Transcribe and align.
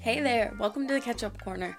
Hey 0.00 0.20
there, 0.20 0.52
welcome 0.58 0.88
to 0.88 0.94
the 0.94 1.00
Catch 1.00 1.22
Up 1.22 1.40
Corner, 1.40 1.78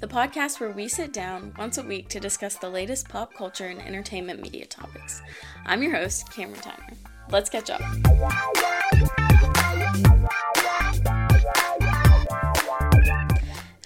the 0.00 0.06
podcast 0.06 0.58
where 0.58 0.70
we 0.70 0.88
sit 0.88 1.12
down 1.12 1.52
once 1.58 1.76
a 1.76 1.82
week 1.82 2.08
to 2.08 2.20
discuss 2.20 2.56
the 2.56 2.70
latest 2.70 3.10
pop 3.10 3.34
culture 3.34 3.66
and 3.66 3.82
entertainment 3.82 4.40
media 4.40 4.64
topics. 4.64 5.20
I'm 5.66 5.82
your 5.82 5.92
host, 5.92 6.32
Cameron 6.32 6.60
Tyner. 6.60 6.96
Let's 7.30 7.50
catch 7.50 7.68
up. 7.68 7.82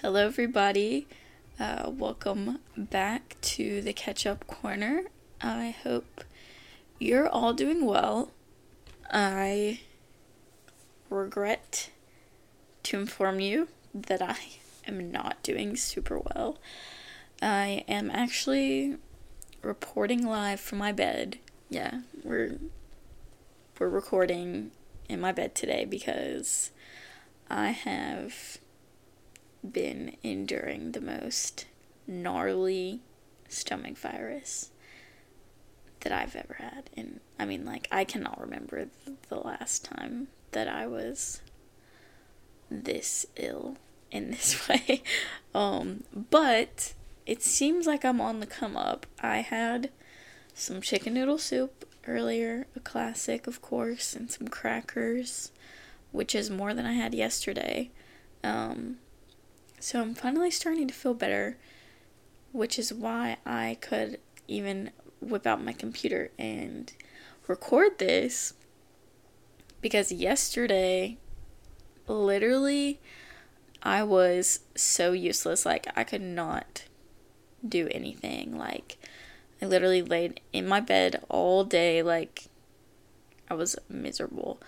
Hello, 0.01 0.25
everybody. 0.25 1.07
Uh, 1.59 1.89
welcome 1.89 2.59
back 2.77 3.35
to 3.41 3.81
the 3.81 3.91
Catch 3.91 4.25
Up 4.25 4.47
Corner. 4.47 5.03
I 5.41 5.75
hope 5.83 6.23
you're 7.05 7.29
all 7.29 7.53
doing 7.53 7.85
well. 7.85 8.31
I 9.11 9.81
regret 11.09 11.91
to 12.83 12.99
inform 12.99 13.39
you 13.39 13.67
that 13.93 14.23
I 14.23 14.37
am 14.87 15.11
not 15.11 15.43
doing 15.43 15.75
super 15.75 16.19
well. 16.19 16.57
I 17.43 17.85
am 17.87 18.09
actually 18.09 18.97
reporting 19.61 20.25
live 20.25 20.59
from 20.59 20.79
my 20.79 20.91
bed. 20.91 21.37
Yeah, 21.69 22.01
we're 22.23 22.57
we're 23.77 23.89
recording 23.89 24.71
in 25.07 25.21
my 25.21 25.31
bed 25.31 25.53
today 25.53 25.85
because 25.85 26.71
I 27.49 27.69
have 27.69 28.57
been 29.69 30.17
enduring 30.23 30.93
the 30.93 31.01
most 31.01 31.65
gnarly 32.07 33.01
stomach 33.47 33.97
virus 33.97 34.71
that 36.05 36.13
I've 36.13 36.35
ever 36.35 36.57
had. 36.59 36.91
And 36.95 37.19
I 37.39 37.45
mean, 37.45 37.65
like, 37.65 37.87
I 37.91 38.03
cannot 38.03 38.39
remember 38.39 38.87
the 39.27 39.39
last 39.39 39.83
time 39.83 40.27
that 40.51 40.67
I 40.67 40.85
was 40.85 41.41
this 42.69 43.25
ill 43.35 43.77
in 44.11 44.29
this 44.31 44.69
way. 44.69 45.01
um, 45.53 46.03
but 46.29 46.93
it 47.25 47.41
seems 47.41 47.87
like 47.87 48.05
I'm 48.05 48.21
on 48.21 48.39
the 48.39 48.45
come 48.45 48.77
up. 48.77 49.07
I 49.19 49.37
had 49.37 49.89
some 50.53 50.79
chicken 50.79 51.15
noodle 51.15 51.39
soup 51.39 51.85
earlier, 52.07 52.67
a 52.75 52.79
classic, 52.79 53.47
of 53.47 53.63
course, 53.63 54.15
and 54.15 54.29
some 54.29 54.47
crackers, 54.47 55.51
which 56.11 56.35
is 56.35 56.51
more 56.51 56.75
than 56.75 56.85
I 56.85 56.93
had 56.93 57.15
yesterday. 57.15 57.89
Um, 58.43 58.97
so 59.79 60.01
I'm 60.01 60.13
finally 60.13 60.51
starting 60.51 60.87
to 60.87 60.93
feel 60.93 61.15
better, 61.15 61.57
which 62.51 62.77
is 62.77 62.93
why 62.93 63.37
I 63.43 63.79
could 63.81 64.19
even 64.47 64.91
whip 65.25 65.45
out 65.47 65.63
my 65.63 65.73
computer 65.73 66.31
and 66.37 66.93
record 67.47 67.99
this 67.99 68.53
because 69.81 70.11
yesterday 70.11 71.17
literally 72.07 72.99
I 73.83 74.03
was 74.03 74.61
so 74.75 75.11
useless 75.11 75.65
like 75.65 75.87
I 75.95 76.03
could 76.03 76.21
not 76.21 76.85
do 77.67 77.87
anything 77.91 78.57
like 78.57 78.97
I 79.61 79.65
literally 79.65 80.01
laid 80.01 80.41
in 80.51 80.67
my 80.67 80.79
bed 80.79 81.23
all 81.29 81.63
day 81.63 82.01
like 82.01 82.47
I 83.49 83.53
was 83.53 83.75
miserable. 83.87 84.59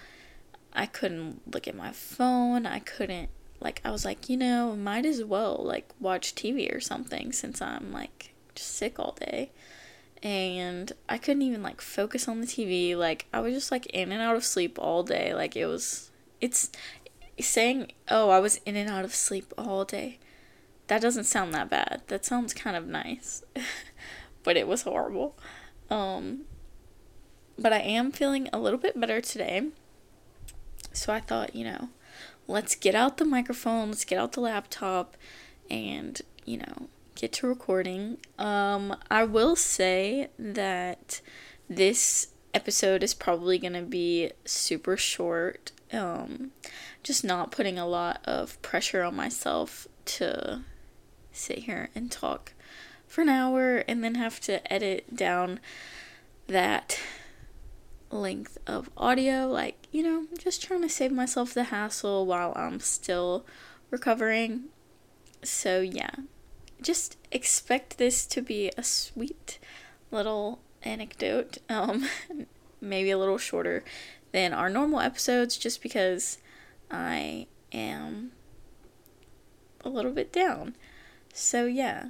I 0.73 0.85
couldn't 0.85 1.53
look 1.53 1.67
at 1.67 1.75
my 1.75 1.91
phone. 1.91 2.65
I 2.65 2.79
couldn't 2.79 3.29
like 3.59 3.81
I 3.83 3.91
was 3.91 4.05
like, 4.05 4.29
you 4.29 4.37
know, 4.37 4.75
might 4.75 5.05
as 5.05 5.23
well 5.23 5.59
like 5.63 5.89
watch 5.99 6.35
TV 6.35 6.73
or 6.73 6.79
something 6.79 7.31
since 7.31 7.61
I'm 7.61 7.91
like 7.91 8.33
just 8.55 8.75
sick 8.75 8.99
all 8.99 9.17
day. 9.19 9.51
And 10.23 10.91
I 11.07 11.17
couldn't 11.17 11.43
even 11.43 11.61
like 11.61 11.81
focus 11.81 12.27
on 12.27 12.41
the 12.41 12.47
TV. 12.47 12.95
Like 12.95 13.27
I 13.33 13.39
was 13.39 13.53
just 13.53 13.71
like 13.71 13.85
in 13.87 14.11
and 14.11 14.21
out 14.21 14.35
of 14.35 14.43
sleep 14.43 14.77
all 14.79 15.03
day. 15.03 15.33
Like 15.33 15.55
it 15.55 15.65
was 15.65 16.11
it's 16.41 16.71
saying, 17.39 17.91
"Oh, 18.09 18.29
I 18.29 18.39
was 18.39 18.59
in 18.65 18.75
and 18.75 18.89
out 18.89 19.05
of 19.05 19.13
sleep 19.13 19.53
all 19.57 19.85
day." 19.85 20.19
That 20.87 21.01
doesn't 21.01 21.25
sound 21.25 21.53
that 21.53 21.69
bad. 21.69 22.01
That 22.07 22.25
sounds 22.25 22.53
kind 22.53 22.75
of 22.75 22.87
nice. 22.87 23.43
but 24.43 24.57
it 24.57 24.67
was 24.67 24.83
horrible. 24.83 25.37
Um 25.89 26.45
but 27.59 27.73
I 27.73 27.79
am 27.79 28.11
feeling 28.11 28.49
a 28.53 28.59
little 28.59 28.79
bit 28.79 28.99
better 28.99 29.19
today. 29.19 29.69
So 30.93 31.11
I 31.11 31.19
thought, 31.19 31.55
you 31.55 31.65
know, 31.65 31.89
let's 32.47 32.75
get 32.75 32.95
out 32.95 33.17
the 33.17 33.25
microphone, 33.25 33.89
let's 33.89 34.05
get 34.05 34.19
out 34.19 34.33
the 34.33 34.41
laptop, 34.41 35.17
and, 35.69 36.21
you 36.45 36.57
know, 36.57 36.87
get 37.17 37.33
to 37.33 37.47
recording. 37.47 38.17
Um, 38.37 38.95
I 39.09 39.23
will 39.23 39.55
say 39.55 40.29
that 40.37 41.19
this 41.67 42.27
episode 42.53 43.01
is 43.03 43.13
probably 43.13 43.57
going 43.57 43.73
to 43.73 43.81
be 43.81 44.31
super 44.45 44.95
short. 44.95 45.71
Um, 45.91 46.51
just 47.03 47.23
not 47.23 47.51
putting 47.51 47.79
a 47.79 47.87
lot 47.87 48.21
of 48.25 48.61
pressure 48.61 49.03
on 49.03 49.15
myself 49.15 49.87
to 50.05 50.61
sit 51.31 51.59
here 51.59 51.89
and 51.95 52.11
talk 52.11 52.53
for 53.07 53.21
an 53.21 53.29
hour 53.29 53.77
and 53.87 54.03
then 54.03 54.15
have 54.15 54.39
to 54.41 54.71
edit 54.71 55.15
down 55.15 55.59
that 56.45 56.99
length 58.11 58.59
of 58.67 58.91
audio. 58.95 59.47
Like, 59.47 59.87
you 59.91 60.03
know, 60.03 60.27
just 60.37 60.61
trying 60.61 60.83
to 60.83 60.89
save 60.89 61.11
myself 61.11 61.53
the 61.53 61.65
hassle 61.65 62.27
while 62.27 62.53
I'm 62.55 62.79
still 62.79 63.43
recovering. 63.89 64.65
So, 65.43 65.81
yeah, 65.81 66.11
just 66.81 67.17
expect 67.31 67.97
this 67.97 68.25
to 68.27 68.41
be 68.41 68.71
a 68.77 68.83
sweet 68.83 69.59
little 70.11 70.59
anecdote. 70.83 71.57
Um, 71.69 72.07
maybe 72.81 73.11
a 73.11 73.17
little 73.17 73.37
shorter 73.37 73.83
than 74.31 74.53
our 74.53 74.69
normal 74.69 74.99
episodes 74.99 75.57
just 75.57 75.81
because 75.81 76.37
I 76.91 77.47
am 77.71 78.31
a 79.81 79.89
little 79.89 80.11
bit 80.11 80.31
down. 80.31 80.75
So, 81.33 81.65
yeah. 81.65 82.09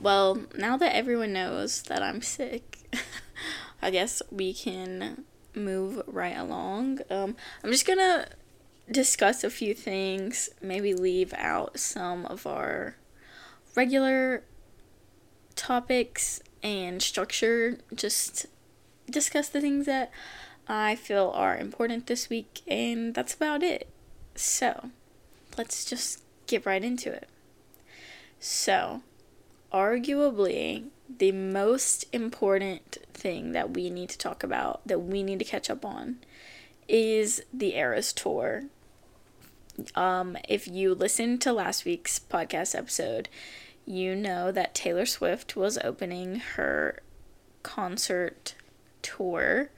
Well, 0.00 0.42
now 0.56 0.76
that 0.76 0.94
everyone 0.94 1.32
knows 1.32 1.82
that 1.82 2.02
I'm 2.02 2.22
sick, 2.22 2.78
I 3.82 3.90
guess 3.90 4.22
we 4.30 4.54
can 4.54 5.24
move 5.54 6.02
right 6.06 6.36
along. 6.36 7.00
Um, 7.10 7.36
I'm 7.62 7.70
just 7.70 7.86
gonna 7.86 8.26
discuss 8.90 9.44
a 9.44 9.50
few 9.50 9.74
things, 9.74 10.48
maybe 10.60 10.94
leave 10.94 11.32
out 11.34 11.78
some 11.78 12.26
of 12.26 12.46
our 12.46 12.96
regular 13.74 14.42
topics 15.56 16.40
and 16.62 17.02
structure, 17.02 17.78
just 17.94 18.46
discuss 19.08 19.48
the 19.48 19.60
things 19.60 19.86
that 19.86 20.10
I 20.68 20.94
feel 20.94 21.32
are 21.34 21.56
important 21.56 22.06
this 22.06 22.30
week, 22.30 22.60
and 22.68 23.14
that's 23.14 23.34
about 23.34 23.62
it. 23.62 23.88
So, 24.34 24.90
let's 25.58 25.84
just 25.84 26.22
get 26.46 26.64
right 26.64 26.84
into 26.84 27.12
it. 27.12 27.28
So, 28.38 29.02
arguably, 29.72 30.86
the 31.18 31.32
most 31.32 32.04
important 32.12 32.98
thing 33.12 33.52
that 33.52 33.74
we 33.74 33.90
need 33.90 34.10
to 34.10 34.18
talk 34.18 34.42
about, 34.42 34.86
that 34.86 35.00
we 35.00 35.22
need 35.22 35.40
to 35.40 35.44
catch 35.44 35.68
up 35.68 35.84
on, 35.84 36.18
is 36.88 37.42
the 37.52 37.74
Eras 37.74 38.12
Tour. 38.12 38.64
Um, 39.94 40.36
if 40.48 40.66
you 40.68 40.94
listened 40.94 41.40
to 41.42 41.52
last 41.52 41.84
week's 41.84 42.18
podcast 42.18 42.74
episode, 42.76 43.28
you 43.86 44.14
know 44.14 44.52
that 44.52 44.74
Taylor 44.74 45.06
Swift 45.06 45.56
was 45.56 45.78
opening 45.82 46.36
her 46.54 47.00
concert 47.62 48.54
tour 49.02 49.70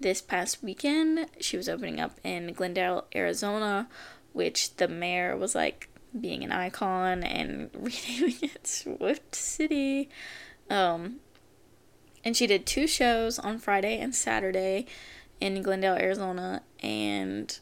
this 0.00 0.20
past 0.20 0.62
weekend. 0.62 1.26
She 1.40 1.56
was 1.56 1.68
opening 1.68 2.00
up 2.00 2.18
in 2.24 2.52
Glendale, 2.52 3.06
Arizona, 3.14 3.88
which 4.32 4.76
the 4.76 4.88
mayor 4.88 5.36
was 5.36 5.54
like 5.54 5.88
being 6.18 6.44
an 6.44 6.52
icon 6.52 7.22
and 7.22 7.70
renaming 7.74 8.38
it 8.42 8.66
Swift 8.66 9.34
City. 9.34 10.08
Um, 10.68 11.16
and 12.24 12.36
she 12.36 12.46
did 12.46 12.66
two 12.66 12.86
shows 12.86 13.38
on 13.38 13.58
Friday 13.58 13.98
and 13.98 14.14
Saturday 14.14 14.86
in 15.40 15.62
Glendale, 15.62 15.96
Arizona, 15.96 16.62
and 16.80 17.58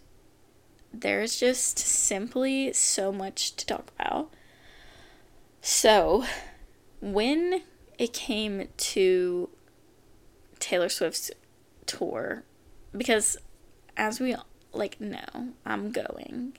there's 0.92 1.38
just 1.38 1.78
simply 1.78 2.72
so 2.72 3.12
much 3.12 3.56
to 3.56 3.66
talk 3.66 3.92
about. 3.98 4.30
So, 5.62 6.24
when 7.00 7.62
it 7.98 8.12
came 8.12 8.68
to 8.76 9.50
Taylor 10.58 10.88
Swift's 10.88 11.30
tour, 11.86 12.44
because 12.96 13.36
as 13.96 14.20
we 14.20 14.34
like 14.72 15.00
know, 15.00 15.54
I'm 15.66 15.90
going 15.90 16.54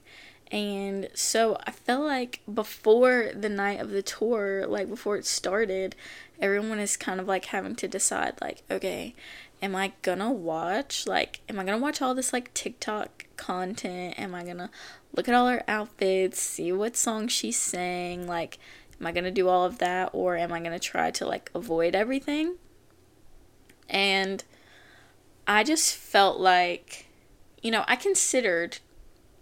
and 0.52 1.08
so 1.14 1.56
I 1.66 1.70
felt 1.70 2.04
like 2.04 2.40
before 2.52 3.30
the 3.34 3.48
night 3.48 3.80
of 3.80 3.90
the 3.90 4.02
tour, 4.02 4.66
like 4.66 4.86
before 4.86 5.16
it 5.16 5.24
started, 5.24 5.96
everyone 6.38 6.78
is 6.78 6.98
kind 6.98 7.18
of 7.18 7.26
like 7.26 7.46
having 7.46 7.74
to 7.76 7.88
decide 7.88 8.34
like, 8.42 8.62
okay, 8.70 9.14
am 9.62 9.76
I 9.76 9.92
gonna 10.02 10.32
watch 10.32 11.06
like 11.06 11.40
am 11.48 11.58
I 11.58 11.64
gonna 11.64 11.78
watch 11.78 12.02
all 12.02 12.14
this 12.14 12.32
like 12.32 12.52
TikTok 12.52 13.26
content? 13.36 14.18
Am 14.18 14.34
I 14.34 14.44
gonna 14.44 14.70
look 15.14 15.28
at 15.28 15.34
all 15.34 15.46
her 15.46 15.62
outfits, 15.68 16.40
see 16.40 16.72
what 16.72 16.96
song 16.96 17.28
she 17.28 17.52
sang, 17.52 18.26
like 18.26 18.58
am 19.00 19.06
I 19.06 19.12
gonna 19.12 19.30
do 19.30 19.48
all 19.48 19.64
of 19.64 19.78
that 19.78 20.10
or 20.12 20.36
am 20.36 20.52
I 20.52 20.60
gonna 20.60 20.78
try 20.78 21.10
to 21.12 21.26
like 21.26 21.50
avoid 21.54 21.94
everything? 21.94 22.56
And 23.88 24.42
I 25.46 25.64
just 25.64 25.94
felt 25.94 26.40
like, 26.40 27.06
you 27.62 27.70
know, 27.70 27.84
I 27.86 27.96
considered 27.96 28.78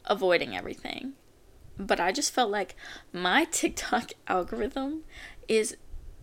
avoiding 0.06 0.56
everything, 0.56 1.12
but 1.78 2.00
I 2.00 2.12
just 2.12 2.32
felt 2.32 2.50
like 2.50 2.74
my 3.12 3.44
TikTok 3.50 4.12
algorithm 4.28 5.02
is 5.48 5.76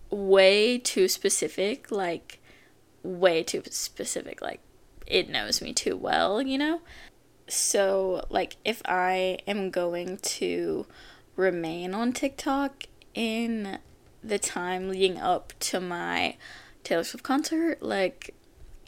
way 0.09 0.77
too 0.77 1.07
specific. 1.07 1.91
Like, 1.91 2.39
way 3.03 3.43
too 3.43 3.63
specific. 3.69 4.41
Like, 4.41 4.59
it 5.05 5.29
knows 5.29 5.61
me 5.61 5.73
too 5.73 5.95
well, 5.95 6.41
you 6.41 6.57
know? 6.57 6.81
So, 7.47 8.25
like, 8.29 8.57
if 8.65 8.81
I 8.85 9.39
am 9.47 9.71
going 9.71 10.17
to 10.17 10.85
remain 11.35 11.93
on 11.93 12.11
TikTok 12.11 12.83
in 13.13 13.79
the 14.23 14.39
time 14.39 14.89
leading 14.89 15.17
up 15.17 15.53
to 15.59 15.79
my 15.79 16.35
Taylor 16.83 17.03
Swift 17.03 17.23
concert, 17.23 17.81
like, 17.81 18.33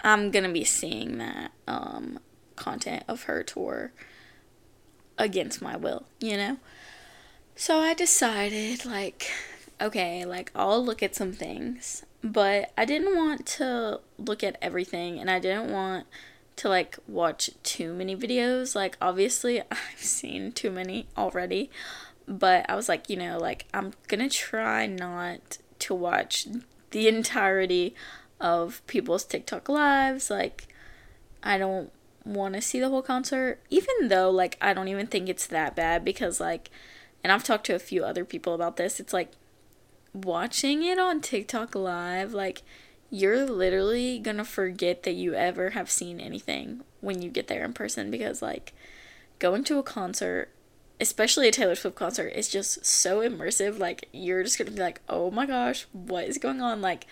I'm 0.03 0.31
gonna 0.31 0.51
be 0.51 0.63
seeing 0.63 1.17
that 1.19 1.51
um, 1.67 2.19
content 2.55 3.03
of 3.07 3.23
her 3.23 3.43
tour 3.43 3.91
against 5.17 5.61
my 5.61 5.75
will, 5.75 6.05
you 6.19 6.37
know? 6.37 6.57
So 7.55 7.79
I 7.79 7.93
decided, 7.93 8.85
like, 8.85 9.29
okay, 9.81 10.25
like, 10.25 10.51
I'll 10.55 10.83
look 10.83 11.01
at 11.01 11.15
some 11.15 11.33
things, 11.33 12.05
but 12.23 12.71
I 12.77 12.85
didn't 12.85 13.15
want 13.15 13.45
to 13.47 14.01
look 14.17 14.43
at 14.43 14.57
everything, 14.61 15.19
and 15.19 15.29
I 15.29 15.39
didn't 15.39 15.71
want 15.71 16.07
to, 16.57 16.69
like, 16.69 16.97
watch 17.07 17.49
too 17.63 17.93
many 17.93 18.15
videos. 18.15 18.75
Like, 18.75 18.97
obviously, 19.01 19.61
I've 19.71 19.97
seen 19.97 20.51
too 20.51 20.71
many 20.71 21.07
already, 21.17 21.69
but 22.27 22.65
I 22.69 22.75
was 22.75 22.89
like, 22.89 23.09
you 23.09 23.17
know, 23.17 23.37
like, 23.37 23.65
I'm 23.73 23.93
gonna 24.07 24.29
try 24.29 24.85
not 24.85 25.59
to 25.79 25.95
watch 25.95 26.47
the 26.91 27.07
entirety 27.07 27.95
of 28.39 28.85
people's 28.87 29.23
TikTok 29.23 29.69
lives. 29.69 30.29
Like, 30.29 30.67
I 31.41 31.57
don't 31.57 31.91
want 32.25 32.55
to 32.55 32.61
see 32.61 32.79
the 32.79 32.89
whole 32.89 33.01
concert, 33.01 33.59
even 33.69 34.09
though, 34.09 34.29
like, 34.29 34.57
I 34.61 34.73
don't 34.73 34.87
even 34.87 35.07
think 35.07 35.29
it's 35.29 35.47
that 35.47 35.75
bad 35.75 36.03
because, 36.03 36.39
like, 36.39 36.69
and 37.23 37.31
I've 37.33 37.43
talked 37.43 37.65
to 37.67 37.75
a 37.75 37.79
few 37.79 38.03
other 38.03 38.25
people 38.25 38.53
about 38.53 38.77
this. 38.77 38.99
It's 38.99 39.13
like 39.13 39.31
watching 40.13 40.83
it 40.83 40.99
on 40.99 41.21
TikTok 41.21 41.75
live, 41.75 42.33
like, 42.33 42.61
you're 43.09 43.45
literally 43.45 44.19
gonna 44.19 44.45
forget 44.45 45.03
that 45.03 45.13
you 45.13 45.33
ever 45.33 45.71
have 45.71 45.89
seen 45.89 46.19
anything 46.19 46.81
when 47.01 47.21
you 47.21 47.29
get 47.29 47.47
there 47.47 47.63
in 47.63 47.73
person 47.73 48.11
because, 48.11 48.41
like, 48.41 48.73
going 49.39 49.63
to 49.65 49.79
a 49.79 49.83
concert, 49.83 50.49
especially 50.99 51.47
a 51.47 51.51
Taylor 51.51 51.75
Swift 51.75 51.95
concert, 51.95 52.27
is 52.27 52.49
just 52.49 52.85
so 52.85 53.19
immersive. 53.19 53.79
Like, 53.79 54.09
you're 54.11 54.43
just 54.43 54.57
gonna 54.57 54.71
be 54.71 54.81
like, 54.81 55.01
oh 55.09 55.31
my 55.31 55.45
gosh, 55.45 55.87
what 55.91 56.25
is 56.25 56.37
going 56.37 56.61
on? 56.61 56.81
Like, 56.81 57.07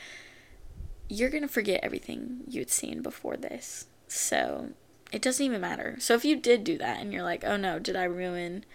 you're 1.09 1.29
gonna 1.29 1.47
forget 1.47 1.79
everything 1.83 2.41
you'd 2.47 2.69
seen 2.69 3.01
before 3.01 3.37
this. 3.37 3.87
So 4.07 4.69
it 5.11 5.21
doesn't 5.21 5.45
even 5.45 5.61
matter. 5.61 5.95
So 5.99 6.13
if 6.13 6.25
you 6.25 6.35
did 6.35 6.63
do 6.63 6.77
that 6.77 6.99
and 6.99 7.13
you're 7.13 7.23
like, 7.23 7.43
oh 7.43 7.57
no, 7.57 7.79
did 7.79 7.95
I 7.95 8.03
ruin 8.03 8.65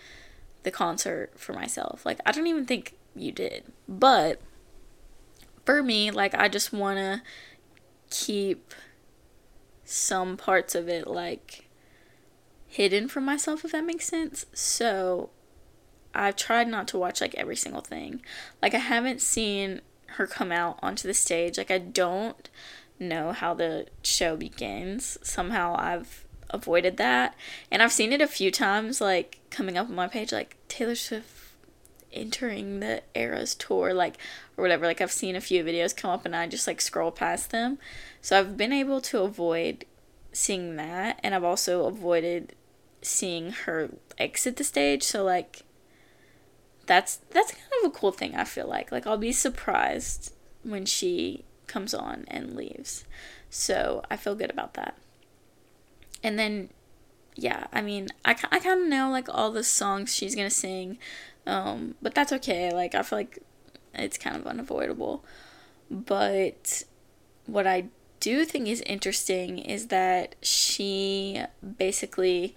the 0.62 0.70
concert 0.70 1.32
for 1.38 1.52
myself? 1.52 2.06
Like, 2.06 2.20
I 2.24 2.32
don't 2.32 2.46
even 2.46 2.66
think 2.66 2.94
you 3.14 3.32
did. 3.32 3.64
But 3.88 4.40
for 5.64 5.82
me, 5.82 6.10
like, 6.10 6.34
I 6.34 6.48
just 6.48 6.72
wanna 6.72 7.22
keep 8.10 8.74
some 9.84 10.36
parts 10.36 10.74
of 10.74 10.88
it, 10.88 11.06
like, 11.06 11.68
hidden 12.66 13.08
from 13.08 13.24
myself, 13.24 13.64
if 13.64 13.72
that 13.72 13.84
makes 13.84 14.06
sense. 14.06 14.46
So 14.52 15.30
I've 16.14 16.36
tried 16.36 16.68
not 16.68 16.88
to 16.88 16.98
watch, 16.98 17.20
like, 17.20 17.34
every 17.34 17.56
single 17.56 17.82
thing. 17.82 18.22
Like, 18.60 18.74
I 18.74 18.78
haven't 18.78 19.20
seen 19.20 19.82
her 20.12 20.26
come 20.26 20.52
out 20.52 20.78
onto 20.82 21.08
the 21.08 21.14
stage. 21.14 21.58
Like 21.58 21.70
I 21.70 21.78
don't 21.78 22.48
know 22.98 23.32
how 23.32 23.54
the 23.54 23.86
show 24.02 24.36
begins. 24.36 25.18
Somehow 25.22 25.74
I've 25.78 26.24
avoided 26.50 26.96
that. 26.98 27.34
And 27.70 27.82
I've 27.82 27.92
seen 27.92 28.12
it 28.12 28.20
a 28.20 28.26
few 28.26 28.50
times 28.50 29.00
like 29.00 29.40
coming 29.50 29.76
up 29.76 29.88
on 29.88 29.94
my 29.94 30.08
page 30.08 30.32
like 30.32 30.56
Taylor 30.68 30.94
Swift 30.94 31.41
entering 32.12 32.80
the 32.80 33.02
Eras 33.14 33.54
tour 33.54 33.94
like 33.94 34.16
or 34.56 34.62
whatever. 34.62 34.86
Like 34.86 35.00
I've 35.00 35.12
seen 35.12 35.36
a 35.36 35.40
few 35.40 35.64
videos 35.64 35.96
come 35.96 36.10
up 36.10 36.24
and 36.24 36.34
I 36.34 36.46
just 36.46 36.66
like 36.66 36.80
scroll 36.80 37.10
past 37.10 37.50
them. 37.50 37.78
So 38.20 38.38
I've 38.38 38.56
been 38.56 38.72
able 38.72 39.00
to 39.02 39.20
avoid 39.20 39.84
seeing 40.32 40.76
that 40.76 41.20
and 41.22 41.34
I've 41.34 41.44
also 41.44 41.86
avoided 41.86 42.54
seeing 43.02 43.52
her 43.52 43.90
exit 44.18 44.56
the 44.56 44.64
stage. 44.64 45.02
So 45.02 45.24
like 45.24 45.62
that's 46.86 47.16
that's 47.30 47.52
kind 47.52 47.84
of 47.84 47.90
a 47.90 47.94
cool 47.98 48.12
thing 48.12 48.34
I 48.34 48.44
feel 48.44 48.66
like. 48.66 48.92
Like 48.92 49.06
I'll 49.06 49.18
be 49.18 49.32
surprised 49.32 50.32
when 50.62 50.84
she 50.84 51.44
comes 51.66 51.94
on 51.94 52.24
and 52.28 52.54
leaves. 52.54 53.04
So, 53.54 54.02
I 54.10 54.16
feel 54.16 54.34
good 54.34 54.50
about 54.50 54.74
that. 54.74 54.96
And 56.22 56.38
then 56.38 56.70
yeah, 57.34 57.66
I 57.72 57.80
mean, 57.82 58.08
I, 58.24 58.32
I 58.50 58.58
kind 58.58 58.82
of 58.82 58.88
know 58.88 59.10
like 59.10 59.28
all 59.28 59.50
the 59.50 59.64
songs 59.64 60.14
she's 60.14 60.34
to 60.48 60.54
sing. 60.54 60.98
Um, 61.46 61.94
but 62.00 62.14
that's 62.14 62.32
okay. 62.32 62.72
Like 62.72 62.94
I 62.94 63.02
feel 63.02 63.18
like 63.18 63.38
it's 63.94 64.18
kind 64.18 64.36
of 64.36 64.46
unavoidable. 64.46 65.24
But 65.90 66.84
what 67.46 67.66
I 67.66 67.86
do 68.20 68.44
think 68.44 68.68
is 68.68 68.80
interesting 68.82 69.58
is 69.58 69.88
that 69.88 70.36
she 70.42 71.42
basically 71.78 72.54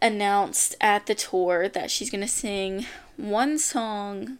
announced 0.00 0.76
at 0.80 1.06
the 1.06 1.14
tour 1.14 1.68
that 1.68 1.90
she's 1.90 2.10
to 2.20 2.28
sing 2.28 2.86
one 3.16 3.58
song 3.58 4.38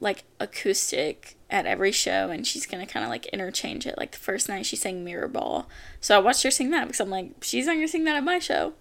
like 0.00 0.24
acoustic 0.38 1.36
at 1.48 1.66
every 1.66 1.92
show 1.92 2.30
and 2.30 2.46
she's 2.46 2.66
gonna 2.66 2.86
kind 2.86 3.04
of 3.04 3.10
like 3.10 3.26
interchange 3.26 3.86
it. 3.86 3.96
Like 3.96 4.12
the 4.12 4.18
first 4.18 4.48
night 4.48 4.66
she 4.66 4.76
sang 4.76 5.04
mirror 5.04 5.28
ball. 5.28 5.68
So 6.00 6.16
i 6.16 6.18
watched 6.18 6.42
her 6.42 6.50
sing 6.50 6.70
that 6.70 6.86
because 6.86 7.00
i'm 7.00 7.10
like 7.10 7.32
she's 7.42 7.66
not 7.66 7.74
gonna 7.74 7.88
sing 7.88 8.04
that 8.04 8.16
at 8.16 8.24
my 8.24 8.38
show. 8.38 8.74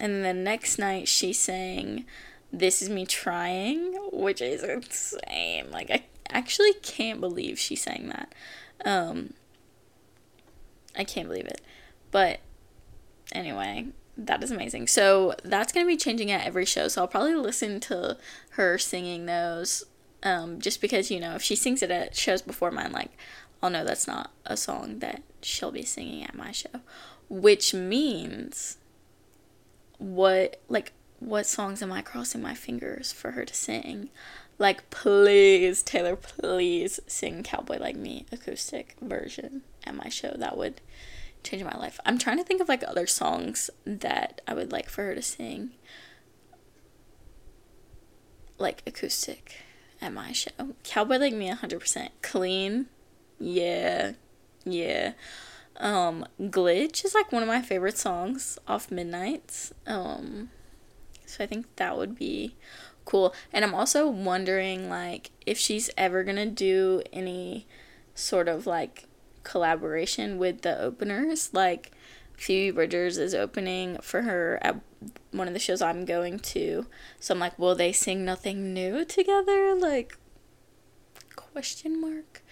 And 0.00 0.14
then 0.14 0.22
the 0.22 0.42
next 0.42 0.78
night 0.78 1.08
she 1.08 1.32
sang 1.32 2.06
this 2.52 2.82
is 2.82 2.88
me 2.88 3.06
trying 3.06 3.94
which 4.12 4.40
is 4.40 4.62
insane. 4.62 5.70
Like 5.70 5.90
i 5.90 6.04
actually 6.30 6.72
can't 6.74 7.20
believe 7.20 7.58
she 7.58 7.76
sang 7.76 8.08
that. 8.08 8.34
Um 8.84 9.34
i 10.96 11.04
can't 11.04 11.28
believe 11.28 11.46
it. 11.46 11.60
But 12.10 12.40
anyway 13.32 13.88
that 14.16 14.42
is 14.42 14.50
amazing. 14.50 14.88
So 14.88 15.34
that's 15.42 15.72
gonna 15.72 15.86
be 15.86 15.96
changing 15.96 16.30
at 16.30 16.46
every 16.46 16.66
show. 16.66 16.88
So 16.88 17.02
I'll 17.02 17.08
probably 17.08 17.34
listen 17.34 17.80
to 17.80 18.16
her 18.50 18.78
singing 18.78 19.26
those, 19.26 19.84
um, 20.22 20.60
just 20.60 20.80
because 20.80 21.10
you 21.10 21.20
know 21.20 21.34
if 21.34 21.42
she 21.42 21.56
sings 21.56 21.82
it 21.82 21.90
at 21.90 22.16
shows 22.16 22.42
before 22.42 22.70
mine, 22.70 22.92
like 22.92 23.10
I'll 23.62 23.70
know 23.70 23.84
that's 23.84 24.06
not 24.06 24.30
a 24.44 24.56
song 24.56 24.98
that 25.00 25.22
she'll 25.40 25.70
be 25.70 25.84
singing 25.84 26.24
at 26.24 26.34
my 26.34 26.52
show, 26.52 26.80
which 27.28 27.74
means 27.74 28.78
what 29.98 30.60
like 30.68 30.92
what 31.20 31.46
songs 31.46 31.82
am 31.82 31.92
I 31.92 32.02
crossing 32.02 32.42
my 32.42 32.54
fingers 32.54 33.12
for 33.12 33.32
her 33.32 33.44
to 33.44 33.54
sing? 33.54 34.10
Like 34.58 34.90
please 34.90 35.82
Taylor, 35.82 36.16
please 36.16 37.00
sing 37.06 37.42
Cowboy 37.42 37.78
Like 37.78 37.96
Me 37.96 38.26
acoustic 38.32 38.96
version 39.00 39.62
at 39.84 39.94
my 39.94 40.08
show. 40.08 40.34
That 40.36 40.56
would 40.56 40.80
change 41.42 41.64
my 41.64 41.76
life. 41.76 41.98
I'm 42.04 42.18
trying 42.18 42.38
to 42.38 42.44
think 42.44 42.60
of 42.60 42.68
like 42.68 42.84
other 42.86 43.06
songs 43.06 43.70
that 43.84 44.40
I 44.46 44.54
would 44.54 44.72
like 44.72 44.88
for 44.88 45.04
her 45.04 45.14
to 45.14 45.22
sing. 45.22 45.70
Like 48.58 48.82
acoustic 48.86 49.61
at 50.02 50.12
my 50.12 50.32
show. 50.32 50.50
Cowboy 50.84 51.16
Like 51.16 51.32
Me 51.32 51.50
100%. 51.50 52.08
Clean. 52.20 52.86
Yeah. 53.38 54.12
Yeah. 54.64 55.12
Um 55.78 56.26
Glitch 56.40 57.04
is 57.04 57.14
like 57.14 57.32
one 57.32 57.42
of 57.42 57.48
my 57.48 57.62
favorite 57.62 57.96
songs 57.96 58.58
off 58.68 58.90
Midnights. 58.90 59.72
Um 59.86 60.50
so 61.24 61.42
I 61.44 61.46
think 61.46 61.66
that 61.76 61.96
would 61.96 62.16
be 62.18 62.56
cool. 63.04 63.34
And 63.52 63.64
I'm 63.64 63.74
also 63.74 64.08
wondering 64.08 64.90
like 64.90 65.30
if 65.46 65.56
she's 65.56 65.88
ever 65.96 66.24
to 66.24 66.46
do 66.46 67.02
any 67.12 67.66
sort 68.14 68.48
of 68.48 68.66
like 68.66 69.06
collaboration 69.44 70.38
with 70.38 70.62
the 70.62 70.78
openers. 70.78 71.52
Like 71.52 71.92
Phoebe 72.36 72.74
Bridgers 72.74 73.18
is 73.18 73.34
opening 73.34 73.98
for 74.02 74.22
her 74.22 74.58
at 74.62 74.80
one 75.30 75.48
of 75.48 75.54
the 75.54 75.60
shows 75.60 75.82
I'm 75.82 76.04
going 76.04 76.38
to. 76.38 76.86
So 77.20 77.34
I'm 77.34 77.40
like, 77.40 77.58
will 77.58 77.74
they 77.74 77.92
sing 77.92 78.24
nothing 78.24 78.72
new 78.72 79.04
together? 79.04 79.74
Like 79.74 80.16
question 81.34 82.00
mark. 82.00 82.42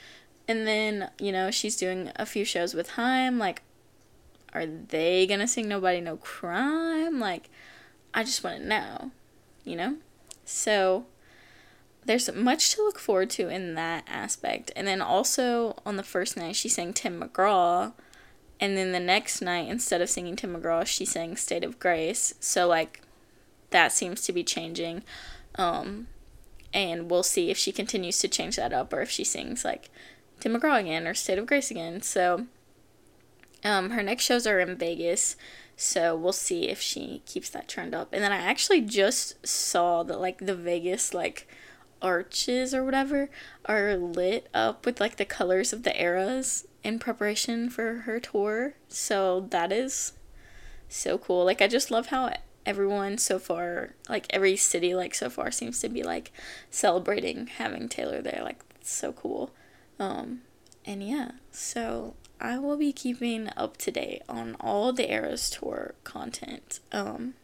And 0.48 0.66
then, 0.66 1.10
you 1.18 1.32
know, 1.32 1.50
she's 1.50 1.76
doing 1.76 2.10
a 2.16 2.26
few 2.26 2.44
shows 2.44 2.74
with 2.74 2.90
Haim. 2.90 3.38
Like, 3.38 3.62
are 4.52 4.66
they 4.66 5.26
gonna 5.26 5.46
sing 5.46 5.68
Nobody 5.68 6.00
No 6.00 6.16
Crime? 6.16 7.20
Like, 7.20 7.48
I 8.12 8.24
just 8.24 8.42
wanna 8.42 8.64
know, 8.64 9.10
you 9.64 9.76
know? 9.76 9.96
So 10.44 11.06
there's 12.04 12.32
much 12.32 12.74
to 12.74 12.82
look 12.82 12.98
forward 12.98 13.30
to 13.30 13.48
in 13.48 13.74
that 13.74 14.04
aspect. 14.08 14.72
And 14.74 14.86
then 14.86 15.00
also 15.00 15.76
on 15.86 15.96
the 15.96 16.02
first 16.02 16.36
night, 16.36 16.56
she 16.56 16.68
sang 16.68 16.92
Tim 16.92 17.20
McGraw. 17.20 17.92
And 18.60 18.76
then 18.76 18.92
the 18.92 19.00
next 19.00 19.40
night, 19.40 19.68
instead 19.68 20.00
of 20.02 20.10
singing 20.10 20.36
Tim 20.36 20.54
McGraw, 20.54 20.86
she 20.86 21.04
sang 21.04 21.34
State 21.36 21.64
of 21.64 21.78
Grace. 21.78 22.34
So, 22.40 22.68
like, 22.68 23.00
that 23.70 23.90
seems 23.90 24.20
to 24.22 24.32
be 24.32 24.44
changing. 24.44 25.02
Um, 25.54 26.08
and 26.72 27.10
we'll 27.10 27.22
see 27.22 27.50
if 27.50 27.56
she 27.56 27.72
continues 27.72 28.18
to 28.20 28.28
change 28.28 28.56
that 28.56 28.72
up 28.72 28.92
or 28.92 29.00
if 29.00 29.10
she 29.10 29.24
sings, 29.24 29.64
like, 29.64 29.88
Tim 30.40 30.54
McGraw 30.54 30.78
again 30.80 31.06
or 31.06 31.14
State 31.14 31.38
of 31.38 31.46
Grace 31.46 31.70
again. 31.70 32.02
So, 32.02 32.46
Um, 33.62 33.90
her 33.90 34.02
next 34.02 34.24
shows 34.24 34.46
are 34.46 34.58
in 34.58 34.76
Vegas, 34.76 35.36
so 35.76 36.16
we'll 36.16 36.32
see 36.32 36.68
if 36.68 36.80
she 36.80 37.22
keeps 37.26 37.50
that 37.50 37.68
trend 37.68 37.94
up. 37.94 38.08
And 38.12 38.22
then 38.22 38.32
I 38.32 38.38
actually 38.38 38.80
just 38.80 39.46
saw 39.46 40.02
that 40.04 40.18
like 40.18 40.38
the 40.38 40.54
Vegas 40.54 41.12
like 41.12 41.46
arches 42.00 42.72
or 42.72 42.84
whatever 42.84 43.28
are 43.66 43.96
lit 43.96 44.48
up 44.54 44.86
with 44.86 44.98
like 44.98 45.16
the 45.16 45.26
colors 45.26 45.74
of 45.74 45.82
the 45.82 46.02
eras 46.02 46.66
in 46.82 46.98
preparation 46.98 47.70
for 47.70 48.00
her 48.00 48.20
tour. 48.20 48.74
So 48.88 49.46
that 49.50 49.72
is 49.72 50.14
so 50.88 51.18
cool. 51.18 51.44
Like 51.44 51.62
I 51.62 51.68
just 51.68 51.90
love 51.90 52.06
how 52.06 52.32
everyone 52.66 53.18
so 53.18 53.38
far, 53.38 53.94
like 54.08 54.26
every 54.30 54.56
city 54.56 54.94
like 54.94 55.14
so 55.14 55.30
far 55.30 55.50
seems 55.50 55.80
to 55.80 55.88
be 55.88 56.02
like 56.02 56.32
celebrating 56.70 57.46
having 57.46 57.88
Taylor 57.88 58.20
there. 58.20 58.40
Like 58.42 58.60
it's 58.80 58.92
so 58.92 59.12
cool. 59.12 59.50
Um 59.98 60.42
and 60.84 61.02
yeah, 61.06 61.32
so 61.50 62.14
I 62.40 62.58
will 62.58 62.76
be 62.76 62.92
keeping 62.92 63.50
up 63.56 63.76
to 63.78 63.90
date 63.90 64.22
on 64.28 64.56
all 64.60 64.92
the 64.92 65.10
Eras 65.12 65.50
tour 65.50 65.94
content. 66.04 66.80
Um 66.92 67.34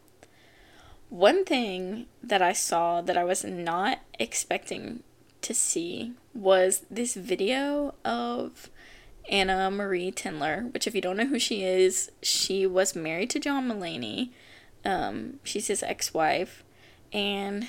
one 1.09 1.45
thing 1.45 2.07
that 2.21 2.41
I 2.41 2.51
saw 2.51 3.01
that 3.01 3.17
I 3.17 3.23
was 3.23 3.43
not 3.43 3.99
expecting 4.19 5.03
to 5.41 5.53
see 5.53 6.13
was 6.33 6.85
this 6.89 7.13
video 7.13 7.95
of 8.03 8.69
Anna 9.29 9.69
Marie 9.69 10.11
Tendler, 10.11 10.71
which, 10.73 10.87
if 10.87 10.95
you 10.95 11.01
don't 11.01 11.17
know 11.17 11.25
who 11.25 11.39
she 11.39 11.63
is, 11.63 12.11
she 12.21 12.65
was 12.65 12.95
married 12.95 13.29
to 13.31 13.39
John 13.39 13.67
Mulaney. 13.67 14.29
Um, 14.85 15.39
she's 15.43 15.67
his 15.67 15.83
ex 15.83 16.13
wife, 16.13 16.63
and 17.11 17.67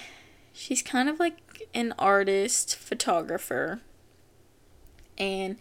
she's 0.52 0.82
kind 0.82 1.08
of 1.08 1.18
like 1.18 1.68
an 1.74 1.94
artist, 1.98 2.76
photographer. 2.76 3.80
And 5.16 5.56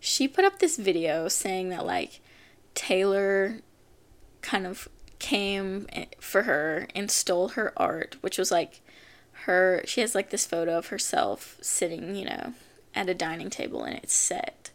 she 0.00 0.26
put 0.26 0.44
up 0.44 0.58
this 0.58 0.76
video 0.76 1.28
saying 1.28 1.68
that, 1.68 1.84
like, 1.84 2.20
Taylor 2.74 3.60
kind 4.40 4.66
of 4.66 4.88
came 5.18 5.86
for 6.18 6.42
her 6.44 6.88
and 6.94 7.10
stole 7.10 7.48
her 7.48 7.72
art, 7.76 8.16
which 8.22 8.38
was 8.38 8.50
like 8.50 8.80
her. 9.44 9.82
She 9.86 10.00
has 10.00 10.14
like 10.14 10.30
this 10.30 10.46
photo 10.46 10.78
of 10.78 10.88
herself 10.88 11.58
sitting, 11.60 12.16
you 12.16 12.24
know, 12.24 12.54
at 12.94 13.08
a 13.08 13.14
dining 13.14 13.50
table, 13.50 13.84
and 13.84 13.96
it's 13.96 14.14
set 14.14 14.71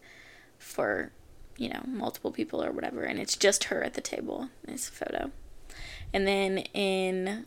for, 0.77 1.12
you 1.57 1.69
know, 1.69 1.81
multiple 1.88 2.31
people 2.31 2.63
or 2.63 2.72
whatever, 2.72 3.01
and 3.01 3.19
it's 3.19 3.36
just 3.36 3.65
her 3.65 3.84
at 3.84 3.96
the 3.96 4.01
table. 4.01 4.50
It's 4.67 4.88
a 4.88 4.91
photo. 4.91 5.31
And 6.13 6.27
then 6.27 6.60
in 6.74 7.46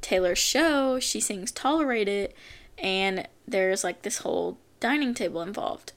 Taylor's 0.00 0.38
show, 0.38 0.98
she 0.98 1.20
sings 1.20 1.52
Tolerate 1.52 2.08
It, 2.08 2.36
and 2.76 3.28
there's 3.46 3.84
like 3.84 4.02
this 4.02 4.18
whole 4.18 4.58
dining 4.80 5.14
table 5.14 5.42
involved. 5.42 5.92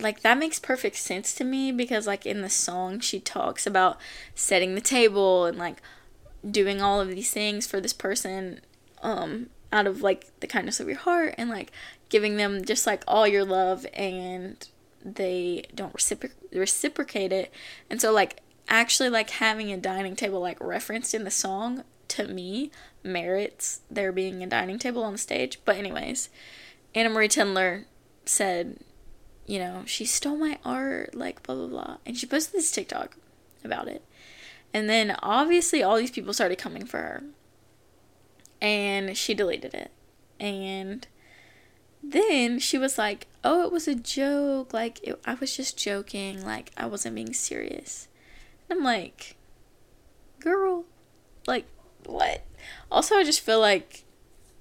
Like, 0.00 0.20
that 0.20 0.38
makes 0.38 0.60
perfect 0.60 0.96
sense 0.96 1.34
to 1.34 1.44
me 1.44 1.72
because, 1.72 2.06
like, 2.06 2.24
in 2.24 2.40
the 2.40 2.48
song, 2.48 3.00
she 3.00 3.18
talks 3.18 3.66
about 3.66 3.98
setting 4.34 4.76
the 4.76 4.80
table 4.80 5.44
and, 5.44 5.58
like, 5.58 5.82
doing 6.48 6.80
all 6.80 7.00
of 7.00 7.08
these 7.08 7.32
things 7.32 7.66
for 7.66 7.80
this 7.80 7.92
person 7.92 8.60
um, 9.02 9.50
out 9.72 9.88
of, 9.88 10.00
like, 10.00 10.28
the 10.38 10.46
kindness 10.46 10.78
of 10.78 10.86
your 10.86 10.98
heart 10.98 11.34
and, 11.36 11.50
like, 11.50 11.72
giving 12.10 12.36
them 12.36 12.64
just, 12.64 12.86
like, 12.86 13.02
all 13.08 13.26
your 13.26 13.44
love 13.44 13.86
and 13.92 14.68
they 15.04 15.64
don't 15.74 15.94
recipro- 15.94 16.32
reciprocate 16.52 17.32
it. 17.32 17.52
And 17.88 18.00
so, 18.00 18.12
like, 18.12 18.40
actually, 18.68 19.10
like, 19.10 19.30
having 19.30 19.72
a 19.72 19.76
dining 19.76 20.16
table, 20.16 20.40
like, 20.40 20.60
referenced 20.60 21.14
in 21.14 21.24
the 21.24 21.30
song 21.30 21.84
to 22.08 22.26
me 22.26 22.70
merits 23.04 23.80
there 23.90 24.12
being 24.12 24.42
a 24.42 24.46
dining 24.46 24.78
table 24.78 25.04
on 25.04 25.12
the 25.12 25.18
stage. 25.18 25.60
But, 25.64 25.76
anyways, 25.76 26.28
Anna 26.94 27.10
Marie 27.10 27.28
Tendler 27.28 27.84
said, 28.24 28.78
you 29.46 29.58
know, 29.58 29.82
she 29.86 30.04
stole 30.04 30.36
my 30.36 30.58
art, 30.64 31.14
like, 31.14 31.42
blah, 31.42 31.54
blah, 31.54 31.66
blah. 31.66 31.96
And 32.04 32.16
she 32.16 32.26
posted 32.26 32.54
this 32.54 32.70
TikTok 32.70 33.16
about 33.64 33.88
it. 33.88 34.04
And 34.74 34.88
then, 34.90 35.16
obviously, 35.22 35.82
all 35.82 35.96
these 35.96 36.10
people 36.10 36.34
started 36.34 36.58
coming 36.58 36.84
for 36.84 36.98
her. 36.98 37.22
And 38.60 39.16
she 39.16 39.32
deleted 39.32 39.72
it. 39.72 39.90
And 40.38 41.06
then 42.12 42.58
she 42.58 42.78
was 42.78 42.96
like, 42.96 43.26
oh, 43.44 43.64
it 43.64 43.72
was 43.72 43.86
a 43.86 43.94
joke. 43.94 44.72
Like, 44.72 45.00
it, 45.02 45.20
I 45.26 45.34
was 45.34 45.54
just 45.56 45.76
joking. 45.76 46.44
Like, 46.44 46.72
I 46.76 46.86
wasn't 46.86 47.14
being 47.14 47.34
serious. 47.34 48.08
And 48.68 48.78
I'm 48.78 48.84
like, 48.84 49.36
girl, 50.40 50.84
like, 51.46 51.66
what? 52.06 52.44
Also, 52.90 53.16
I 53.16 53.24
just 53.24 53.40
feel 53.40 53.60
like, 53.60 54.04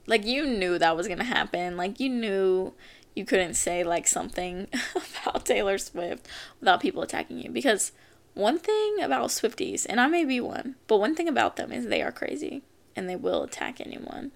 like, 0.07 0.25
you 0.25 0.45
knew 0.45 0.77
that 0.77 0.97
was 0.97 1.07
going 1.07 1.19
to 1.19 1.23
happen. 1.23 1.77
Like, 1.77 1.99
you 1.99 2.09
knew 2.09 2.73
you 3.15 3.23
couldn't 3.23 3.53
say, 3.53 3.83
like, 3.83 4.07
something 4.07 4.67
about 5.23 5.45
Taylor 5.45 5.77
Swift 5.77 6.27
without 6.59 6.81
people 6.81 7.01
attacking 7.01 7.39
you. 7.39 7.49
Because 7.49 7.93
one 8.33 8.59
thing 8.59 9.01
about 9.01 9.29
Swifties, 9.29 9.85
and 9.87 10.01
I 10.01 10.07
may 10.07 10.25
be 10.25 10.41
one, 10.41 10.75
but 10.87 10.99
one 10.99 11.15
thing 11.15 11.29
about 11.29 11.55
them 11.55 11.71
is 11.71 11.85
they 11.85 12.01
are 12.01 12.11
crazy 12.11 12.61
and 12.95 13.07
they 13.09 13.15
will 13.15 13.43
attack 13.43 13.79
anyone. 13.79 14.31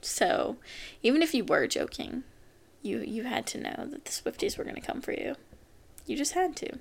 So, 0.00 0.56
even 1.02 1.22
if 1.22 1.34
you 1.34 1.44
were 1.44 1.66
joking, 1.66 2.24
you 2.82 3.00
you 3.00 3.24
had 3.24 3.46
to 3.48 3.58
know 3.58 3.86
that 3.90 4.04
the 4.04 4.10
Swifties 4.10 4.56
were 4.56 4.64
going 4.64 4.76
to 4.76 4.80
come 4.80 5.00
for 5.00 5.12
you. 5.12 5.36
You 6.06 6.16
just 6.16 6.32
had 6.32 6.56
to. 6.56 6.78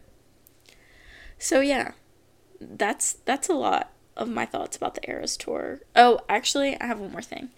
So 1.38 1.60
yeah, 1.60 1.92
that's 2.60 3.13
that's 3.25 3.50
a 3.50 3.54
lot 3.54 3.92
of 4.16 4.30
my 4.30 4.46
thoughts 4.46 4.75
about 4.77 4.96
the 4.96 5.10
Eras 5.10 5.38
tour. 5.38 5.82
Oh, 5.96 6.20
actually, 6.27 6.80
I 6.80 6.86
have 6.86 7.00
one 7.00 7.12
more 7.12 7.22
thing. 7.22 7.50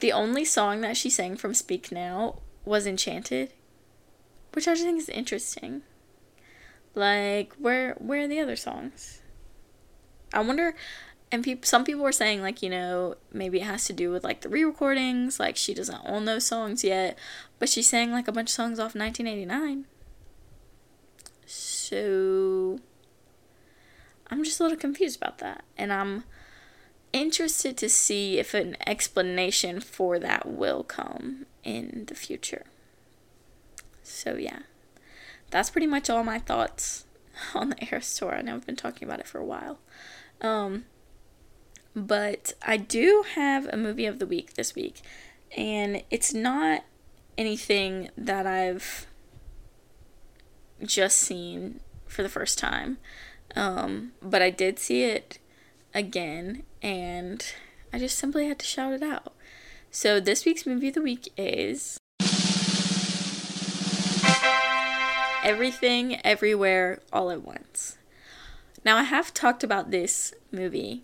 The 0.00 0.12
only 0.12 0.44
song 0.44 0.80
that 0.80 0.96
she 0.96 1.10
sang 1.10 1.36
from 1.36 1.54
Speak 1.54 1.92
Now 1.92 2.40
was 2.64 2.86
Enchanted, 2.86 3.52
which 4.52 4.66
I 4.66 4.72
just 4.72 4.84
think 4.84 4.98
is 4.98 5.08
interesting. 5.08 5.82
Like, 6.94 7.54
where 7.54 7.94
where 7.94 8.24
are 8.24 8.28
the 8.28 8.40
other 8.40 8.56
songs? 8.56 9.20
I 10.32 10.40
wonder 10.40 10.74
and 11.32 11.44
people 11.44 11.66
some 11.66 11.84
people 11.84 12.02
were 12.02 12.12
saying 12.12 12.42
like 12.42 12.62
you 12.62 12.70
know 12.70 13.14
maybe 13.32 13.60
it 13.60 13.64
has 13.64 13.84
to 13.84 13.92
do 13.92 14.10
with 14.10 14.24
like 14.24 14.40
the 14.40 14.48
re-recordings 14.48 15.38
like 15.38 15.56
she 15.56 15.74
doesn't 15.74 16.00
own 16.04 16.24
those 16.24 16.46
songs 16.46 16.82
yet 16.82 17.18
but 17.58 17.68
she 17.68 17.82
sang 17.82 18.10
like 18.10 18.28
a 18.28 18.32
bunch 18.32 18.50
of 18.50 18.54
songs 18.54 18.78
off 18.78 18.94
1989 18.94 19.84
so 21.46 22.78
i'm 24.30 24.44
just 24.44 24.60
a 24.60 24.62
little 24.62 24.78
confused 24.78 25.16
about 25.16 25.38
that 25.38 25.64
and 25.76 25.92
i'm 25.92 26.24
interested 27.12 27.76
to 27.76 27.88
see 27.88 28.38
if 28.38 28.54
an 28.54 28.76
explanation 28.86 29.80
for 29.80 30.18
that 30.18 30.46
will 30.46 30.84
come 30.84 31.46
in 31.64 32.04
the 32.06 32.14
future 32.14 32.64
so 34.02 34.34
yeah 34.34 34.60
that's 35.50 35.70
pretty 35.70 35.86
much 35.86 36.08
all 36.08 36.22
my 36.22 36.38
thoughts 36.38 37.04
on 37.54 37.70
the 37.70 37.84
Eras 37.84 38.16
tour. 38.16 38.34
I 38.34 38.42
know 38.42 38.54
I've 38.54 38.66
been 38.66 38.76
talking 38.76 39.06
about 39.06 39.20
it 39.20 39.26
for 39.26 39.38
a 39.38 39.44
while. 39.44 39.78
Um, 40.40 40.84
but 41.94 42.52
I 42.62 42.76
do 42.76 43.24
have 43.34 43.66
a 43.66 43.76
movie 43.76 44.06
of 44.06 44.18
the 44.18 44.26
week 44.26 44.54
this 44.54 44.74
week, 44.74 45.02
and 45.56 46.02
it's 46.10 46.32
not 46.32 46.84
anything 47.36 48.10
that 48.16 48.46
I've 48.46 49.06
just 50.82 51.18
seen 51.18 51.80
for 52.06 52.22
the 52.22 52.28
first 52.28 52.58
time. 52.58 52.98
Um, 53.56 54.12
but 54.22 54.42
I 54.42 54.50
did 54.50 54.78
see 54.78 55.04
it 55.04 55.38
again, 55.94 56.62
and 56.82 57.44
I 57.92 57.98
just 57.98 58.18
simply 58.18 58.46
had 58.46 58.58
to 58.60 58.66
shout 58.66 58.92
it 58.92 59.02
out. 59.02 59.32
So 59.90 60.20
this 60.20 60.44
week's 60.44 60.66
movie 60.66 60.88
of 60.88 60.94
the 60.94 61.02
week 61.02 61.32
is 61.36 61.98
Everything 65.42 66.20
Everywhere 66.24 67.00
All 67.12 67.30
at 67.30 67.42
Once. 67.42 67.96
Now, 68.84 68.96
I 68.96 69.02
have 69.02 69.34
talked 69.34 69.64
about 69.64 69.90
this 69.90 70.32
movie 70.52 71.02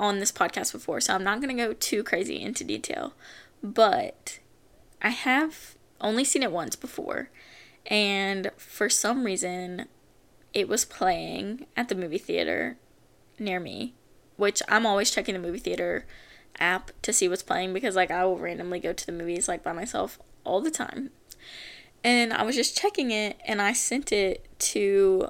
on 0.00 0.18
this 0.18 0.32
podcast 0.32 0.72
before, 0.72 1.00
so 1.00 1.14
I'm 1.14 1.22
not 1.22 1.40
going 1.40 1.54
to 1.54 1.66
go 1.66 1.74
too 1.74 2.02
crazy 2.02 2.40
into 2.40 2.64
detail. 2.64 3.12
But 3.62 4.40
I 5.02 5.10
have 5.10 5.76
only 6.00 6.24
seen 6.24 6.42
it 6.42 6.50
once 6.50 6.74
before, 6.74 7.28
and 7.86 8.50
for 8.56 8.88
some 8.88 9.24
reason, 9.24 9.84
it 10.54 10.68
was 10.68 10.84
playing 10.84 11.66
at 11.76 11.88
the 11.88 11.94
movie 11.94 12.18
theater 12.18 12.78
near 13.38 13.60
me, 13.60 13.94
which 14.36 14.62
I'm 14.68 14.86
always 14.86 15.10
checking 15.10 15.34
the 15.34 15.40
movie 15.40 15.58
theater 15.58 16.06
app 16.58 16.90
to 17.02 17.12
see 17.12 17.28
what's 17.28 17.42
playing 17.42 17.72
because 17.72 17.94
like 17.94 18.10
I 18.10 18.24
will 18.24 18.38
randomly 18.38 18.80
go 18.80 18.92
to 18.92 19.06
the 19.06 19.12
movies 19.12 19.48
like 19.48 19.62
by 19.62 19.72
myself 19.72 20.18
all 20.44 20.60
the 20.60 20.70
time. 20.70 21.10
And 22.02 22.32
I 22.32 22.42
was 22.42 22.56
just 22.56 22.76
checking 22.76 23.10
it 23.10 23.38
and 23.46 23.60
I 23.60 23.74
sent 23.74 24.10
it 24.10 24.48
to 24.58 25.28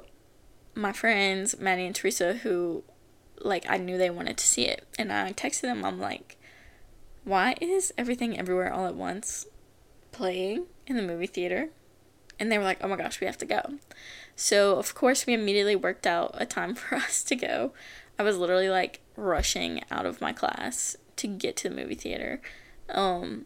my 0.73 0.93
friends, 0.93 1.59
Maddie 1.59 1.85
and 1.85 1.95
Teresa, 1.95 2.33
who 2.33 2.83
like 3.43 3.65
I 3.69 3.77
knew 3.77 3.97
they 3.97 4.09
wanted 4.09 4.37
to 4.37 4.45
see 4.45 4.65
it. 4.65 4.85
And 4.97 5.11
I 5.11 5.33
texted 5.33 5.61
them, 5.61 5.85
I'm 5.85 5.99
like, 5.99 6.37
why 7.23 7.55
is 7.61 7.93
everything 7.97 8.37
everywhere 8.37 8.73
all 8.73 8.85
at 8.85 8.95
once 8.95 9.45
playing 10.11 10.65
in 10.87 10.95
the 10.95 11.01
movie 11.01 11.27
theater? 11.27 11.69
And 12.39 12.51
they 12.51 12.57
were 12.57 12.63
like, 12.63 12.79
oh 12.83 12.87
my 12.87 12.95
gosh, 12.95 13.19
we 13.19 13.27
have 13.27 13.37
to 13.39 13.45
go. 13.45 13.75
So, 14.35 14.77
of 14.77 14.95
course, 14.95 15.25
we 15.27 15.33
immediately 15.33 15.75
worked 15.75 16.07
out 16.07 16.31
a 16.33 16.45
time 16.45 16.73
for 16.75 16.95
us 16.95 17.23
to 17.25 17.35
go. 17.35 17.73
I 18.17 18.23
was 18.23 18.37
literally 18.37 18.69
like 18.69 19.01
rushing 19.15 19.83
out 19.91 20.05
of 20.05 20.21
my 20.21 20.33
class 20.33 20.97
to 21.17 21.27
get 21.27 21.55
to 21.57 21.69
the 21.69 21.75
movie 21.75 21.95
theater. 21.95 22.41
Um, 22.89 23.45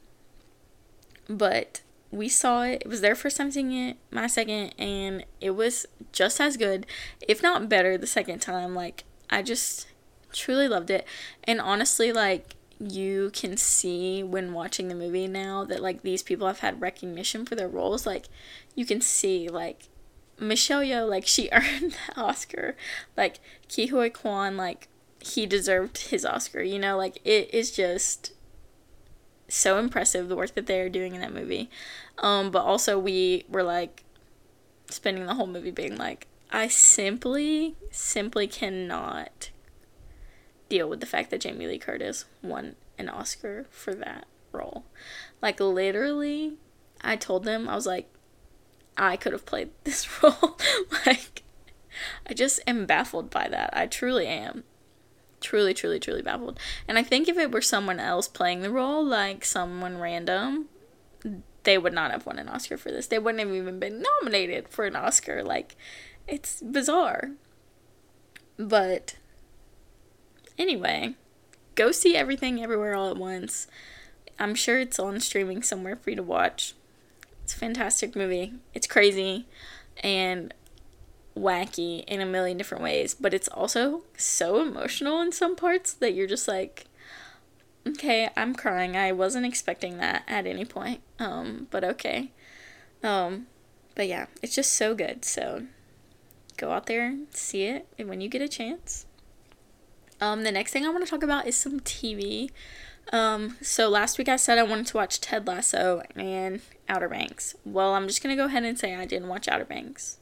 but 1.28 1.82
we 2.12 2.30
saw 2.30 2.64
it. 2.64 2.84
It 2.86 2.88
was 2.88 3.02
their 3.02 3.16
first 3.16 3.38
time 3.38 3.52
seeing 3.52 3.74
it, 3.74 3.98
my 4.12 4.28
second, 4.28 4.74
and 4.78 5.25
it 5.42 5.52
was 5.52 5.86
just 6.12 6.40
as 6.40 6.58
good, 6.58 6.86
if 7.28 7.44
not 7.44 7.68
better, 7.68 7.98
the 7.98 8.08
second 8.08 8.40
time. 8.40 8.74
Like, 8.74 9.04
I 9.29 9.41
just 9.41 9.88
truly 10.32 10.67
loved 10.67 10.89
it. 10.89 11.05
And 11.44 11.60
honestly, 11.60 12.12
like, 12.12 12.55
you 12.79 13.32
can 13.34 13.58
see 13.58 14.22
when 14.24 14.53
watching 14.53 14.88
the 14.88 14.96
movie 14.96 15.27
now 15.27 15.63
that, 15.65 15.82
like, 15.82 16.01
these 16.01 16.24
people 16.24 16.48
have 16.48 16.60
had 16.60 16.82
recognition 16.82 17.46
for 17.46 17.55
their 17.55 17.67
roles. 17.67 18.05
Like, 18.05 18.25
you 18.75 18.86
can 18.86 19.01
see, 19.01 19.48
like, 19.48 19.89
Michelle 20.39 20.82
Yeoh, 20.82 21.10
like, 21.10 21.25
she 21.25 21.50
earned 21.53 21.94
the 21.94 22.22
Oscar. 22.22 22.75
Like, 23.15 23.38
Ke 23.70 23.89
Huy 23.89 24.10
Quan, 24.10 24.58
like, 24.58 24.89
he 25.20 25.46
deserved 25.46 26.10
his 26.10 26.25
Oscar, 26.25 26.62
you 26.62 26.77
know? 26.77 26.98
Like, 26.98 27.20
it 27.24 27.53
is 27.53 27.72
just 27.72 28.34
so 29.48 29.77
impressive 29.77 30.27
the 30.27 30.36
work 30.36 30.55
that 30.55 30.65
they're 30.67 30.89
doing 30.89 31.15
in 31.15 31.22
that 31.22 31.34
movie. 31.34 31.70
Um, 32.17 32.51
but 32.51 32.63
also 32.63 32.98
we 32.98 33.46
were 33.50 33.63
like 33.63 34.03
spending 34.89 35.25
the 35.25 35.36
whole 35.36 35.48
movie 35.48 35.72
being 35.72 35.98
like, 35.98 36.27
I 36.52 36.68
simply, 36.68 37.75
simply 37.92 38.48
cannot 38.48 39.52
deal 40.70 40.90
with 40.90 41.00
the 41.00 41.06
fact 41.06 41.30
that 41.32 41.42
Jamie 41.42 41.68
Lee 41.68 41.78
Curtis 41.78 42.25
won 42.42 42.75
an 42.98 43.10
Oscar 43.10 43.66
for 43.70 43.94
that 43.96 44.25
role. 44.52 44.86
Like 45.42 45.60
literally, 45.60 46.54
I 47.02 47.16
told 47.16 47.44
them 47.44 47.68
I 47.68 47.75
was 47.75 47.86
like, 47.86 48.10
I 48.98 49.18
could 49.18 49.34
have 49.34 49.46
played 49.46 49.72
this 49.84 50.22
role. 50.24 50.58
like, 51.06 51.44
I 52.28 52.34
just 52.34 52.60
am 52.66 52.86
baffled 52.86 53.30
by 53.30 53.48
that. 53.48 53.70
I 53.74 53.88
truly 53.88 54.28
am 54.28 54.64
truly, 55.46 55.75
truly, 55.75 56.00
truly 56.00 56.24
baffled. 56.24 56.60
And 56.88 56.98
I 56.98 57.04
think 57.04 57.28
if 57.28 57.38
it 57.38 57.52
were 57.52 57.62
someone 57.62 58.00
else 58.00 58.28
playing 58.28 58.62
the 58.62 58.72
role, 58.72 59.06
like 59.06 59.46
someone 59.46 60.00
random, 60.00 60.66
they 61.64 61.78
would 61.78 61.94
not 61.94 62.12
have 62.12 62.25
won 62.25 62.40
an 62.40 62.50
Oscar 62.50 62.78
for 62.78 62.90
this. 62.90 63.08
They 63.08 63.20
wouldn't 63.20 63.46
have 63.46 63.56
even 63.56 63.80
been 63.80 64.04
nominated 64.04 64.68
for 64.70 64.86
an 64.86 64.96
Oscar. 64.96 65.44
Like, 65.44 65.75
it's 66.27 66.62
bizarre. 66.62 67.32
But 68.58 69.15
anyway, 70.58 71.15
go 71.75 71.91
see 71.91 72.15
everything 72.15 72.62
everywhere 72.62 72.96
all 72.96 73.10
at 73.10 73.17
once. 73.17 73.67
I'm 74.39 74.55
sure 74.55 74.79
it's 74.79 75.00
on 75.00 75.20
streaming 75.20 75.63
somewhere 75.63 75.96
for 75.96 76.10
you 76.10 76.15
to 76.17 76.24
watch. 76.24 76.74
It's 77.44 77.55
a 77.55 77.58
fantastic 77.58 78.15
movie. 78.15 78.53
It's 78.74 78.88
crazy 78.88 79.46
and 80.03 80.53
wacky 81.38 82.03
in 82.05 82.22
a 82.22 82.25
million 82.25 82.58
different 82.58 82.84
ways, 82.84 83.13
but 83.13 83.34
it's 83.34 83.48
also 83.50 84.03
so 84.17 84.62
emotional 84.62 85.22
in 85.22 85.32
some 85.32 85.55
parts 85.55 85.94
that 85.94 86.13
you're 86.13 86.27
just 86.27 86.48
like, 86.48 86.86
okay, 87.88 88.29
I'm 88.36 88.55
crying. 88.55 88.98
I 88.98 89.12
wasn't 89.12 89.46
expecting 89.46 89.98
that 89.98 90.24
at 90.27 90.48
any 90.48 90.65
point. 90.65 91.01
Um, 91.20 91.67
but 91.72 91.84
okay. 91.84 92.32
Um, 93.03 93.48
but 93.94 94.08
yeah, 94.08 94.25
it's 94.41 94.55
just 94.55 94.74
so 94.74 94.96
good. 94.96 95.24
So 95.24 95.67
go 96.58 96.72
out 96.72 96.86
there, 96.86 97.08
and 97.08 97.28
see 97.34 97.64
it 97.64 97.88
when 97.98 98.22
you 98.22 98.30
get 98.30 98.42
a 98.42 98.48
chance. 98.48 99.06
Um, 100.22 100.44
the 100.44 100.52
next 100.52 100.72
thing 100.72 100.86
I 100.86 100.90
want 100.90 101.06
to 101.06 101.10
talk 101.10 101.24
about 101.24 101.48
is 101.48 101.58
some 101.58 101.80
TV. 101.82 102.52
Um, 103.12 103.58
so 103.62 103.90
last 103.90 104.18
week 104.18 104.30
I 104.30 104.36
said 104.36 104.58
I 104.58 104.64
wanted 104.64 104.88
to 104.88 104.98
watch 104.98 105.22
Ted 105.22 105.46
Lasso 105.46 106.02
and 106.16 106.62
Outer 106.90 107.10
Banks. 107.10 107.56
Well, 107.64 107.94
I'm 107.94 108.08
just 108.08 108.24
gonna 108.24 108.36
go 108.36 108.46
ahead 108.46 108.64
and 108.64 108.80
say 108.80 108.96
I 108.96 109.06
didn't 109.06 109.28
watch 109.28 109.48
Outer 109.48 109.66
Banks 109.66 110.18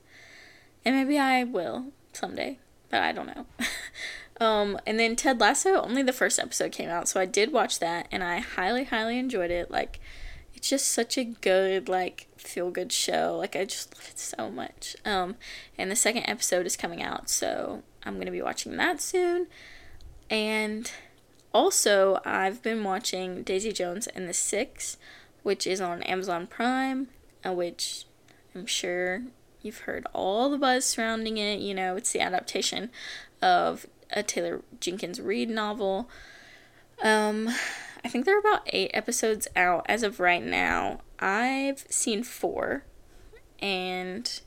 and 0.86 0.96
maybe 0.96 1.18
I 1.18 1.44
will 1.44 1.88
someday, 2.14 2.60
but 2.90 3.02
I 3.02 3.12
don't 3.12 3.28
know. 3.28 3.46
um, 4.46 4.78
and 4.86 5.00
then 5.00 5.16
Ted 5.16 5.40
Lasso, 5.40 5.82
only 5.82 6.04
the 6.04 6.14
first 6.14 6.40
episode 6.40 6.72
came 6.72 6.90
out, 6.90 7.08
so 7.08 7.20
I 7.20 7.26
did 7.26 7.52
watch 7.52 7.80
that, 7.80 8.08
and 8.12 8.24
I 8.24 8.40
highly, 8.40 8.86
highly 8.86 9.18
enjoyed 9.18 9.52
it. 9.52 9.72
Like, 9.72 10.00
it's 10.54 10.70
just 10.70 10.90
such 10.90 11.18
a 11.18 11.24
good, 11.24 11.88
like, 11.88 12.28
feel 12.48 12.72
good 12.72 12.92
show. 12.92 13.36
Like, 13.38 13.56
I 13.56 13.66
just 13.66 13.96
love 13.96 14.08
it 14.10 14.20
so 14.20 14.50
much. 14.50 14.96
Um, 15.06 15.36
and 15.78 15.90
the 15.90 15.96
second 15.96 16.24
episode 16.24 16.66
is 16.66 16.78
coming 16.78 17.02
out, 17.02 17.30
so 17.30 17.84
I'm 18.04 18.18
gonna 18.18 18.32
be 18.32 18.42
watching 18.42 18.76
that 18.78 19.02
soon. 19.02 19.48
And 20.30 20.92
also, 21.54 22.20
I've 22.26 22.62
been 22.62 22.84
watching 22.84 23.44
Daisy 23.44 23.72
Jones 23.72 24.08
and 24.08 24.28
the 24.28 24.34
Six, 24.34 24.98
which 25.44 25.68
is 25.68 25.82
on 25.82 26.04
Amazon 26.04 26.48
Prime, 26.48 27.08
uh, 27.46 27.54
which 27.54 28.06
I'm 28.56 28.66
sure 28.66 29.24
You've 29.64 29.80
heard 29.80 30.06
all 30.14 30.50
the 30.50 30.58
buzz 30.58 30.84
surrounding 30.86 31.38
it. 31.38 31.62
You 31.62 31.74
know, 31.74 31.96
it's 31.96 32.12
the 32.12 32.20
adaptation 32.20 32.92
of 33.42 33.88
a 34.12 34.22
Taylor 34.22 34.62
Jenkins 34.82 35.22
Reid 35.22 35.50
novel. 35.50 36.10
Um, 37.02 37.50
I 38.04 38.10
think 38.10 38.26
there 38.26 38.36
are 38.36 38.40
about 38.40 38.64
eight 38.68 38.92
episodes 38.94 39.48
out 39.56 39.86
as 39.88 40.04
of 40.04 40.20
right 40.20 40.44
now. 40.44 41.00
I've 41.20 41.86
seen 41.90 42.24
four, 42.24 42.84
and 43.60 44.42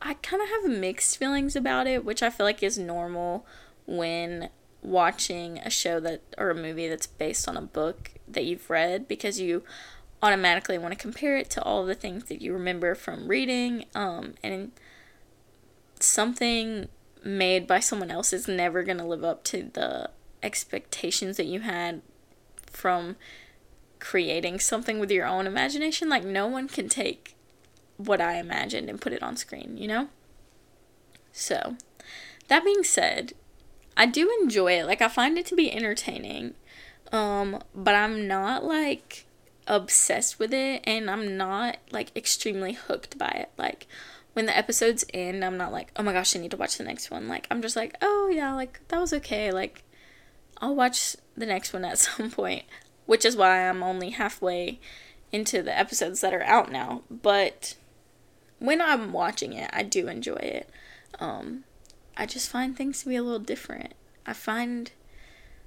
I 0.00 0.14
kind 0.14 0.42
of 0.42 0.48
have 0.48 0.78
mixed 0.78 1.16
feelings 1.16 1.54
about 1.54 1.86
it, 1.86 2.04
which 2.04 2.22
I 2.22 2.30
feel 2.30 2.46
like 2.46 2.62
is 2.62 2.78
normal 2.78 3.46
when 3.86 4.48
watching 4.82 5.58
a 5.58 5.70
show 5.70 6.00
that 6.00 6.22
or 6.38 6.50
a 6.50 6.54
movie 6.54 6.88
that's 6.88 7.06
based 7.06 7.46
on 7.46 7.56
a 7.56 7.62
book 7.62 8.12
that 8.26 8.44
you've 8.44 8.70
read 8.70 9.06
because 9.06 9.38
you 9.38 9.62
automatically 10.22 10.78
want 10.78 10.92
to 10.92 10.98
compare 11.00 11.36
it 11.36 11.50
to 11.50 11.62
all 11.62 11.84
the 11.84 11.94
things 11.94 12.24
that 12.24 12.42
you 12.42 12.52
remember 12.52 12.94
from 12.94 13.28
reading. 13.28 13.84
Um, 13.94 14.34
and 14.42 14.72
something 15.98 16.88
made 17.22 17.66
by 17.66 17.80
someone 17.80 18.10
else 18.10 18.32
is 18.32 18.48
never 18.48 18.82
going 18.82 18.98
to 18.98 19.04
live 19.04 19.24
up 19.24 19.44
to 19.44 19.70
the 19.72 20.10
expectations 20.42 21.36
that 21.36 21.46
you 21.46 21.60
had 21.60 22.00
from 22.70 23.16
creating 23.98 24.60
something 24.60 24.98
with 24.98 25.10
your 25.10 25.26
own 25.26 25.46
imagination. 25.46 26.08
Like, 26.08 26.24
no 26.24 26.46
one 26.46 26.68
can 26.68 26.88
take 26.88 27.36
what 27.96 28.20
I 28.20 28.38
imagined 28.38 28.88
and 28.88 29.00
put 29.00 29.12
it 29.12 29.22
on 29.22 29.36
screen, 29.36 29.76
you 29.76 29.86
know? 29.86 30.08
So, 31.32 31.76
that 32.48 32.64
being 32.64 32.82
said, 32.82 33.34
I 33.96 34.06
do 34.06 34.30
enjoy 34.42 34.78
it. 34.78 34.86
Like, 34.86 35.02
I 35.02 35.08
find 35.08 35.38
it 35.38 35.46
to 35.46 35.56
be 35.56 35.72
entertaining. 35.72 36.54
Um, 37.12 37.62
but 37.74 37.94
I'm 37.94 38.28
not 38.28 38.64
like 38.64 39.26
obsessed 39.66 40.38
with 40.38 40.52
it 40.52 40.82
and 40.84 41.10
I'm 41.10 41.36
not 41.36 41.78
like 41.90 42.14
extremely 42.16 42.72
hooked 42.72 43.18
by 43.18 43.28
it. 43.28 43.50
Like 43.56 43.86
when 44.32 44.46
the 44.46 44.56
episodes 44.56 45.04
end, 45.12 45.44
I'm 45.44 45.56
not 45.56 45.72
like, 45.72 45.90
"Oh 45.96 46.02
my 46.02 46.12
gosh, 46.12 46.36
I 46.36 46.40
need 46.40 46.50
to 46.52 46.56
watch 46.56 46.76
the 46.76 46.84
next 46.84 47.10
one." 47.10 47.28
Like 47.28 47.46
I'm 47.50 47.62
just 47.62 47.76
like, 47.76 47.96
"Oh 48.02 48.30
yeah, 48.32 48.54
like 48.54 48.80
that 48.88 49.00
was 49.00 49.12
okay." 49.12 49.50
Like 49.50 49.84
I'll 50.60 50.74
watch 50.74 51.16
the 51.36 51.46
next 51.46 51.72
one 51.72 51.84
at 51.84 51.98
some 52.06 52.30
point, 52.30 52.64
which 53.06 53.24
is 53.24 53.36
why 53.36 53.68
I'm 53.68 53.82
only 53.82 54.10
halfway 54.10 54.80
into 55.32 55.62
the 55.62 55.76
episodes 55.76 56.20
that 56.20 56.34
are 56.34 56.42
out 56.42 56.70
now. 56.70 57.02
But 57.10 57.76
when 58.58 58.80
I'm 58.80 59.12
watching 59.12 59.52
it, 59.52 59.70
I 59.72 59.82
do 59.82 60.08
enjoy 60.08 60.34
it. 60.34 60.70
Um 61.18 61.64
I 62.16 62.26
just 62.26 62.50
find 62.50 62.76
things 62.76 63.02
to 63.02 63.08
be 63.08 63.16
a 63.16 63.22
little 63.22 63.38
different. 63.38 63.94
I 64.26 64.34
find 64.34 64.92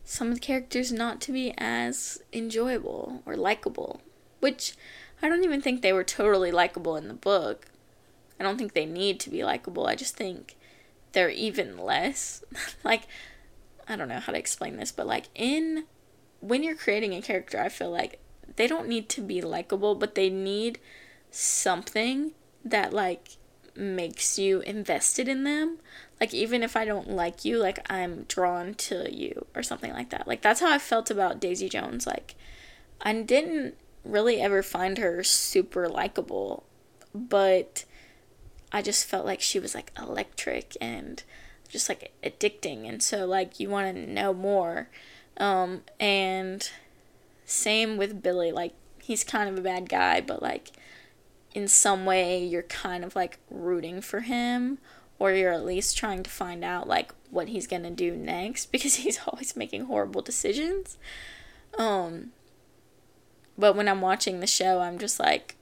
some 0.04 0.28
of 0.28 0.36
the 0.36 0.40
characters 0.40 0.92
not 0.92 1.22
to 1.22 1.32
be 1.32 1.54
as 1.58 2.22
enjoyable 2.32 3.24
or 3.26 3.36
likable, 3.36 4.02
which 4.40 4.76
I 5.22 5.30
don't 5.30 5.44
even 5.44 5.62
think 5.62 5.82
they 5.82 5.94
were 5.94 6.04
totally 6.04 6.52
likable 6.52 6.96
in 6.96 7.08
the 7.08 7.14
book. 7.14 7.68
I 8.40 8.44
don't 8.44 8.58
think 8.58 8.74
they 8.74 8.86
need 8.86 9.20
to 9.22 9.30
be 9.30 9.44
likable. 9.44 9.88
I 9.88 9.96
just 9.96 10.16
think 10.16 10.58
they're 11.14 11.30
even 11.30 11.78
less. 11.78 12.44
like, 12.84 13.08
I 13.88 13.96
don't 13.96 14.08
know 14.08 14.20
how 14.20 14.32
to 14.32 14.40
explain 14.40 14.78
this, 14.78 14.92
but 14.92 15.08
like 15.08 15.30
in 15.36 15.86
when 16.40 16.64
you're 16.64 16.76
creating 16.76 17.14
a 17.14 17.22
character, 17.22 17.60
I 17.60 17.70
feel 17.70 17.90
like 17.90 18.20
they 18.56 18.68
don't 18.68 18.88
need 18.88 19.10
to 19.10 19.22
be 19.22 19.42
likable, 19.42 19.96
but 19.96 20.16
they 20.16 20.30
need 20.30 20.80
something 21.32 22.32
that 22.64 22.94
like 22.94 23.38
makes 23.76 24.38
you 24.38 24.62
invested 24.62 25.28
in 25.28 25.44
them. 25.44 25.80
Like 26.20 26.34
even 26.34 26.64
if 26.64 26.76
I 26.76 26.86
don't 26.86 27.10
like 27.10 27.44
you, 27.44 27.58
like 27.60 27.80
I'm 27.90 28.24
drawn 28.24 28.76
to 28.76 29.14
you 29.14 29.46
or 29.56 29.64
something 29.64 29.92
like 29.92 30.10
that. 30.12 30.28
Like 30.28 30.42
that's 30.42 30.60
how 30.60 30.72
I 30.72 30.80
felt 30.80 31.10
about 31.10 31.40
Daisy 31.40 31.70
Jones. 31.70 32.06
Like 32.06 32.36
I 33.02 33.14
didn't 33.14 33.76
really 34.04 34.42
ever 34.42 34.62
find 34.62 34.98
her 34.98 35.24
super 35.24 35.88
likable, 35.88 36.66
but 37.14 37.86
I 38.72 38.82
just 38.82 39.06
felt 39.06 39.26
like 39.26 39.42
she 39.42 39.60
was 39.60 39.76
like 39.76 39.92
electric 39.98 40.76
and 40.80 41.24
just 41.74 41.90
like 41.90 42.14
addicting 42.24 42.88
and 42.88 43.02
so 43.02 43.26
like 43.26 43.60
you 43.60 43.68
want 43.68 43.94
to 43.94 44.10
know 44.10 44.34
more. 44.34 44.88
Um 45.38 45.82
and 46.00 46.70
same 47.46 47.98
with 47.98 48.22
Billy 48.22 48.52
like 48.52 48.74
he's 49.02 49.24
kind 49.24 49.50
of 49.50 49.58
a 49.58 49.62
bad 49.62 49.90
guy, 49.90 50.22
but 50.22 50.42
like 50.42 50.72
in 51.54 51.68
some 51.68 52.06
way 52.06 52.44
you're 52.44 52.62
kind 52.64 53.04
of 53.04 53.16
like 53.16 53.40
rooting 53.50 54.02
for 54.02 54.22
him 54.22 54.78
or 55.20 55.32
you're 55.32 55.52
at 55.52 55.66
least 55.66 55.98
trying 55.98 56.24
to 56.24 56.30
find 56.30 56.64
out 56.64 56.88
like 56.88 57.14
what 57.32 57.50
he's 57.50 57.68
going 57.68 57.84
to 57.84 57.90
do 57.90 58.16
next 58.16 58.66
because 58.72 58.96
he's 58.96 59.20
always 59.28 59.56
making 59.56 59.86
horrible 59.86 60.22
decisions. 60.22 60.98
Um 61.78 62.32
but 63.58 63.76
when 63.76 63.88
I'm 63.88 64.02
watching 64.02 64.40
the 64.40 64.48
show, 64.48 64.80
I'm 64.80 64.98
just 65.00 65.20
like 65.20 65.56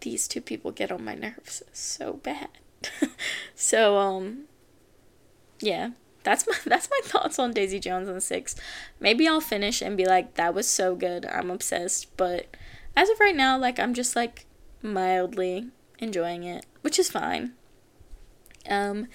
these 0.00 0.26
two 0.26 0.40
people 0.40 0.72
get 0.72 0.90
on 0.90 1.04
my 1.04 1.14
nerves 1.14 1.62
so 1.72 2.14
bad. 2.14 2.48
so 3.54 3.98
um 3.98 4.44
yeah, 5.60 5.90
that's 6.22 6.46
my 6.46 6.54
that's 6.66 6.88
my 6.90 7.00
thoughts 7.04 7.38
on 7.38 7.52
Daisy 7.52 7.78
Jones 7.78 8.08
and 8.08 8.22
Six. 8.22 8.56
Maybe 8.98 9.28
I'll 9.28 9.40
finish 9.40 9.80
and 9.82 9.96
be 9.96 10.06
like 10.06 10.34
that 10.34 10.54
was 10.54 10.68
so 10.68 10.94
good. 10.94 11.26
I'm 11.26 11.50
obsessed, 11.50 12.16
but 12.16 12.56
as 12.96 13.08
of 13.10 13.20
right 13.20 13.36
now, 13.36 13.58
like 13.58 13.78
I'm 13.78 13.94
just 13.94 14.16
like 14.16 14.46
mildly 14.82 15.68
enjoying 15.98 16.44
it, 16.44 16.66
which 16.82 16.98
is 16.98 17.10
fine. 17.10 17.52
Um, 18.68 19.08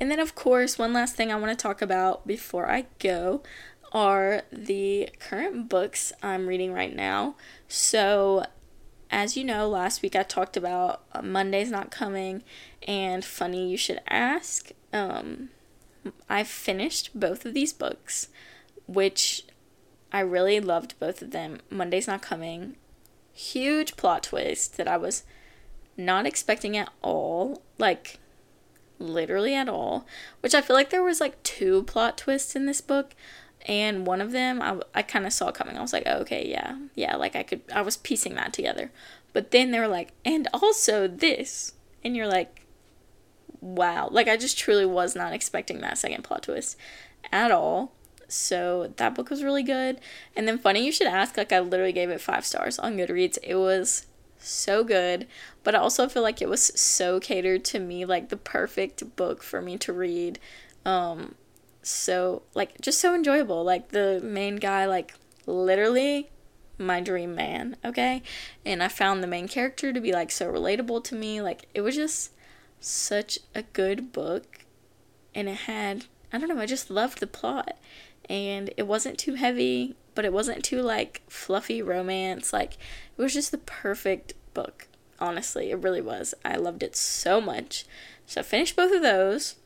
and 0.00 0.10
then, 0.10 0.20
of 0.20 0.34
course, 0.34 0.78
one 0.78 0.92
last 0.92 1.16
thing 1.16 1.32
I 1.32 1.36
want 1.36 1.56
to 1.56 1.62
talk 1.62 1.82
about 1.82 2.26
before 2.26 2.70
I 2.70 2.86
go 2.98 3.42
are 3.92 4.42
the 4.52 5.08
current 5.18 5.68
books 5.68 6.12
I'm 6.22 6.46
reading 6.46 6.72
right 6.72 6.94
now. 6.94 7.36
So, 7.66 8.44
as 9.10 9.36
you 9.36 9.44
know, 9.44 9.68
last 9.68 10.02
week 10.02 10.14
I 10.14 10.22
talked 10.22 10.56
about 10.56 11.02
uh, 11.12 11.22
Monday's 11.22 11.70
Not 11.70 11.90
Coming 11.90 12.42
and 12.86 13.24
Funny 13.24 13.70
You 13.70 13.76
Should 13.76 14.00
Ask. 14.08 14.72
Um, 14.92 15.50
I 16.28 16.44
finished 16.44 17.18
both 17.18 17.44
of 17.44 17.54
these 17.54 17.72
books, 17.72 18.28
which 18.86 19.44
I 20.12 20.20
really 20.20 20.60
loved 20.60 20.98
both 20.98 21.22
of 21.22 21.30
them. 21.30 21.58
Monday's 21.70 22.06
Not 22.06 22.22
Coming, 22.22 22.76
huge 23.32 23.96
plot 23.96 24.22
twist 24.24 24.76
that 24.76 24.88
I 24.88 24.96
was 24.96 25.22
not 25.96 26.26
expecting 26.26 26.76
at 26.76 26.90
all. 27.02 27.62
Like, 27.78 28.18
literally 28.98 29.54
at 29.54 29.68
all. 29.68 30.06
Which 30.40 30.54
I 30.54 30.60
feel 30.60 30.76
like 30.76 30.90
there 30.90 31.02
was 31.02 31.20
like 31.20 31.42
two 31.42 31.82
plot 31.84 32.18
twists 32.18 32.56
in 32.56 32.66
this 32.66 32.80
book 32.80 33.14
and 33.66 34.06
one 34.06 34.20
of 34.20 34.32
them 34.32 34.62
I, 34.62 34.80
I 34.94 35.02
kind 35.02 35.26
of 35.26 35.32
saw 35.32 35.50
coming. 35.50 35.76
I 35.76 35.80
was 35.82 35.92
like, 35.92 36.04
oh, 36.06 36.18
okay, 36.20 36.48
yeah, 36.48 36.78
yeah, 36.94 37.16
like 37.16 37.36
I 37.36 37.42
could, 37.42 37.62
I 37.74 37.82
was 37.82 37.96
piecing 37.96 38.34
that 38.34 38.52
together. 38.52 38.90
But 39.32 39.50
then 39.50 39.70
they 39.70 39.78
were 39.78 39.88
like, 39.88 40.12
and 40.24 40.48
also 40.52 41.06
this, 41.06 41.74
and 42.04 42.16
you're 42.16 42.28
like, 42.28 42.64
wow, 43.60 44.08
like 44.10 44.28
I 44.28 44.36
just 44.36 44.58
truly 44.58 44.86
was 44.86 45.14
not 45.14 45.32
expecting 45.32 45.80
that 45.80 45.98
second 45.98 46.24
plot 46.24 46.44
twist 46.44 46.76
at 47.32 47.50
all. 47.50 47.92
So 48.28 48.92
that 48.96 49.14
book 49.14 49.30
was 49.30 49.42
really 49.42 49.62
good. 49.62 50.00
And 50.36 50.46
then 50.46 50.58
funny 50.58 50.84
you 50.84 50.92
should 50.92 51.06
ask, 51.06 51.36
like 51.36 51.52
I 51.52 51.60
literally 51.60 51.92
gave 51.92 52.10
it 52.10 52.20
five 52.20 52.44
stars 52.44 52.78
on 52.78 52.96
Goodreads. 52.96 53.38
It 53.42 53.56
was 53.56 54.06
so 54.38 54.84
good, 54.84 55.26
but 55.64 55.74
I 55.74 55.78
also 55.78 56.08
feel 56.08 56.22
like 56.22 56.42
it 56.42 56.48
was 56.48 56.62
so 56.78 57.20
catered 57.20 57.64
to 57.66 57.78
me, 57.78 58.04
like 58.04 58.28
the 58.28 58.36
perfect 58.36 59.16
book 59.16 59.42
for 59.42 59.62
me 59.62 59.76
to 59.78 59.92
read. 59.92 60.38
Um, 60.84 61.34
so 61.82 62.42
like 62.54 62.80
just 62.80 63.00
so 63.00 63.14
enjoyable. 63.14 63.64
Like 63.64 63.88
the 63.88 64.20
main 64.22 64.56
guy, 64.56 64.86
like 64.86 65.14
literally 65.46 66.30
my 66.78 67.00
dream 67.00 67.34
man, 67.34 67.76
okay? 67.84 68.22
And 68.64 68.82
I 68.82 68.88
found 68.88 69.22
the 69.22 69.26
main 69.26 69.48
character 69.48 69.92
to 69.92 70.00
be 70.00 70.12
like 70.12 70.30
so 70.30 70.52
relatable 70.52 71.02
to 71.04 71.14
me. 71.14 71.40
Like 71.40 71.66
it 71.74 71.80
was 71.80 71.96
just 71.96 72.32
such 72.80 73.38
a 73.54 73.62
good 73.62 74.12
book 74.12 74.64
and 75.34 75.48
it 75.48 75.56
had 75.56 76.06
I 76.32 76.38
don't 76.38 76.48
know, 76.48 76.60
I 76.60 76.66
just 76.66 76.90
loved 76.90 77.20
the 77.20 77.26
plot. 77.26 77.78
And 78.28 78.70
it 78.76 78.86
wasn't 78.86 79.18
too 79.18 79.34
heavy, 79.34 79.96
but 80.14 80.26
it 80.26 80.32
wasn't 80.32 80.62
too 80.62 80.82
like 80.82 81.22
fluffy 81.28 81.80
romance. 81.80 82.52
Like 82.52 82.74
it 82.74 83.22
was 83.22 83.32
just 83.32 83.50
the 83.50 83.58
perfect 83.58 84.34
book. 84.52 84.88
Honestly, 85.18 85.70
it 85.70 85.82
really 85.82 86.02
was. 86.02 86.34
I 86.44 86.56
loved 86.56 86.82
it 86.82 86.94
so 86.94 87.40
much. 87.40 87.86
So 88.26 88.40
I 88.40 88.44
finished 88.44 88.76
both 88.76 88.92
of 88.92 89.02
those. 89.02 89.56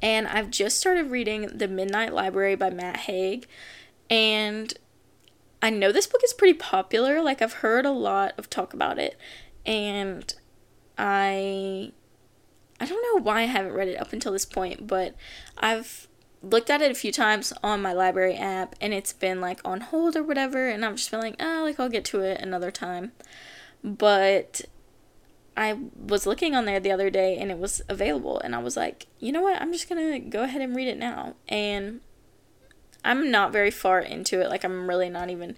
And 0.00 0.28
I've 0.28 0.50
just 0.50 0.78
started 0.78 1.10
reading 1.10 1.48
The 1.52 1.66
Midnight 1.66 2.12
Library 2.12 2.54
by 2.54 2.70
Matt 2.70 2.98
Haig. 2.98 3.48
And 4.08 4.72
I 5.60 5.70
know 5.70 5.90
this 5.90 6.06
book 6.06 6.20
is 6.22 6.32
pretty 6.32 6.56
popular. 6.56 7.20
Like, 7.20 7.42
I've 7.42 7.54
heard 7.54 7.84
a 7.84 7.90
lot 7.90 8.32
of 8.38 8.48
talk 8.48 8.72
about 8.72 8.98
it. 8.98 9.18
And 9.66 10.32
I. 10.98 11.92
I 12.80 12.86
don't 12.86 13.02
know 13.02 13.22
why 13.22 13.40
I 13.40 13.46
haven't 13.46 13.72
read 13.72 13.88
it 13.88 14.00
up 14.00 14.12
until 14.12 14.30
this 14.30 14.44
point, 14.44 14.86
but 14.86 15.16
I've 15.56 16.06
looked 16.42 16.70
at 16.70 16.80
it 16.80 16.90
a 16.90 16.94
few 16.94 17.10
times 17.10 17.52
on 17.62 17.82
my 17.82 17.92
library 17.92 18.36
app 18.36 18.76
and 18.80 18.94
it's 18.94 19.12
been 19.12 19.40
like 19.40 19.60
on 19.64 19.80
hold 19.80 20.16
or 20.16 20.22
whatever 20.22 20.68
and 20.68 20.84
I've 20.84 20.96
just 20.96 21.10
been 21.10 21.20
like, 21.20 21.36
oh, 21.40 21.62
like 21.64 21.80
I'll 21.80 21.88
get 21.88 22.04
to 22.06 22.20
it 22.20 22.40
another 22.40 22.70
time. 22.70 23.12
But 23.82 24.62
I 25.56 25.76
was 25.96 26.26
looking 26.26 26.54
on 26.54 26.64
there 26.64 26.78
the 26.78 26.92
other 26.92 27.10
day 27.10 27.36
and 27.36 27.50
it 27.50 27.58
was 27.58 27.82
available 27.88 28.38
and 28.40 28.54
I 28.54 28.58
was 28.58 28.76
like, 28.76 29.06
you 29.18 29.32
know 29.32 29.42
what? 29.42 29.60
I'm 29.60 29.72
just 29.72 29.88
going 29.88 30.12
to 30.12 30.18
go 30.20 30.44
ahead 30.44 30.62
and 30.62 30.76
read 30.76 30.88
it 30.88 30.98
now. 30.98 31.34
And 31.48 32.00
I'm 33.04 33.30
not 33.30 33.52
very 33.52 33.70
far 33.70 33.98
into 34.00 34.40
it. 34.40 34.48
Like 34.48 34.64
I'm 34.64 34.88
really 34.88 35.10
not 35.10 35.30
even 35.30 35.56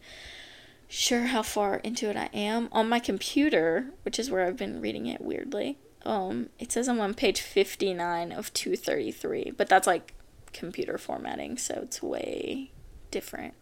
sure 0.91 1.27
how 1.27 1.43
far 1.43 1.77
into 1.77 2.11
it 2.11 2.17
I 2.17 2.29
am. 2.35 2.69
On 2.73 2.89
my 2.89 2.99
computer, 2.99 3.87
which 4.03 4.19
is 4.19 4.31
where 4.31 4.47
I've 4.47 4.57
been 4.57 4.81
reading 4.81 5.07
it 5.07 5.23
weirdly. 5.23 5.79
Um, 6.05 6.51
it 6.59 6.73
says 6.73 6.89
I'm 6.89 7.01
on 7.01 7.15
page 7.15 7.41
59 7.41 8.33
of 8.33 8.53
233, 8.53 9.53
but 9.57 9.69
that's 9.69 9.87
like 9.87 10.15
computer 10.53 10.99
formatting, 10.99 11.57
so 11.57 11.81
it's 11.83 12.03
way 12.03 12.73
different. 13.11 13.55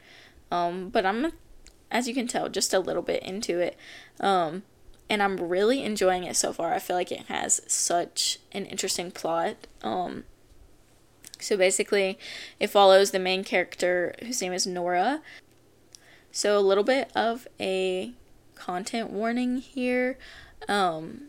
Um, 0.50 0.88
but 0.88 1.04
I'm 1.04 1.32
as 1.90 2.08
you 2.08 2.14
can 2.14 2.26
tell 2.26 2.48
just 2.48 2.74
a 2.74 2.80
little 2.80 3.02
bit 3.02 3.22
into 3.22 3.60
it. 3.60 3.76
Um, 4.20 4.62
and 5.10 5.22
I'm 5.22 5.36
really 5.36 5.82
enjoying 5.82 6.24
it 6.24 6.36
so 6.36 6.52
far. 6.52 6.74
I 6.74 6.78
feel 6.78 6.96
like 6.96 7.12
it 7.12 7.26
has 7.26 7.62
such 7.66 8.38
an 8.52 8.66
interesting 8.66 9.10
plot. 9.10 9.66
Um, 9.82 10.24
so 11.40 11.56
basically, 11.56 12.18
it 12.60 12.68
follows 12.68 13.10
the 13.10 13.18
main 13.18 13.44
character 13.44 14.14
whose 14.20 14.42
name 14.42 14.52
is 14.52 14.66
Nora. 14.66 15.22
So 16.32 16.58
a 16.58 16.60
little 16.60 16.84
bit 16.84 17.10
of 17.14 17.48
a 17.58 18.12
content 18.54 19.10
warning 19.10 19.58
here. 19.58 20.18
Um, 20.68 21.22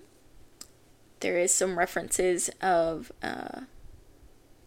there 1.20 1.38
is 1.38 1.54
some 1.54 1.78
references 1.78 2.50
of 2.62 3.12
uh, 3.22 3.62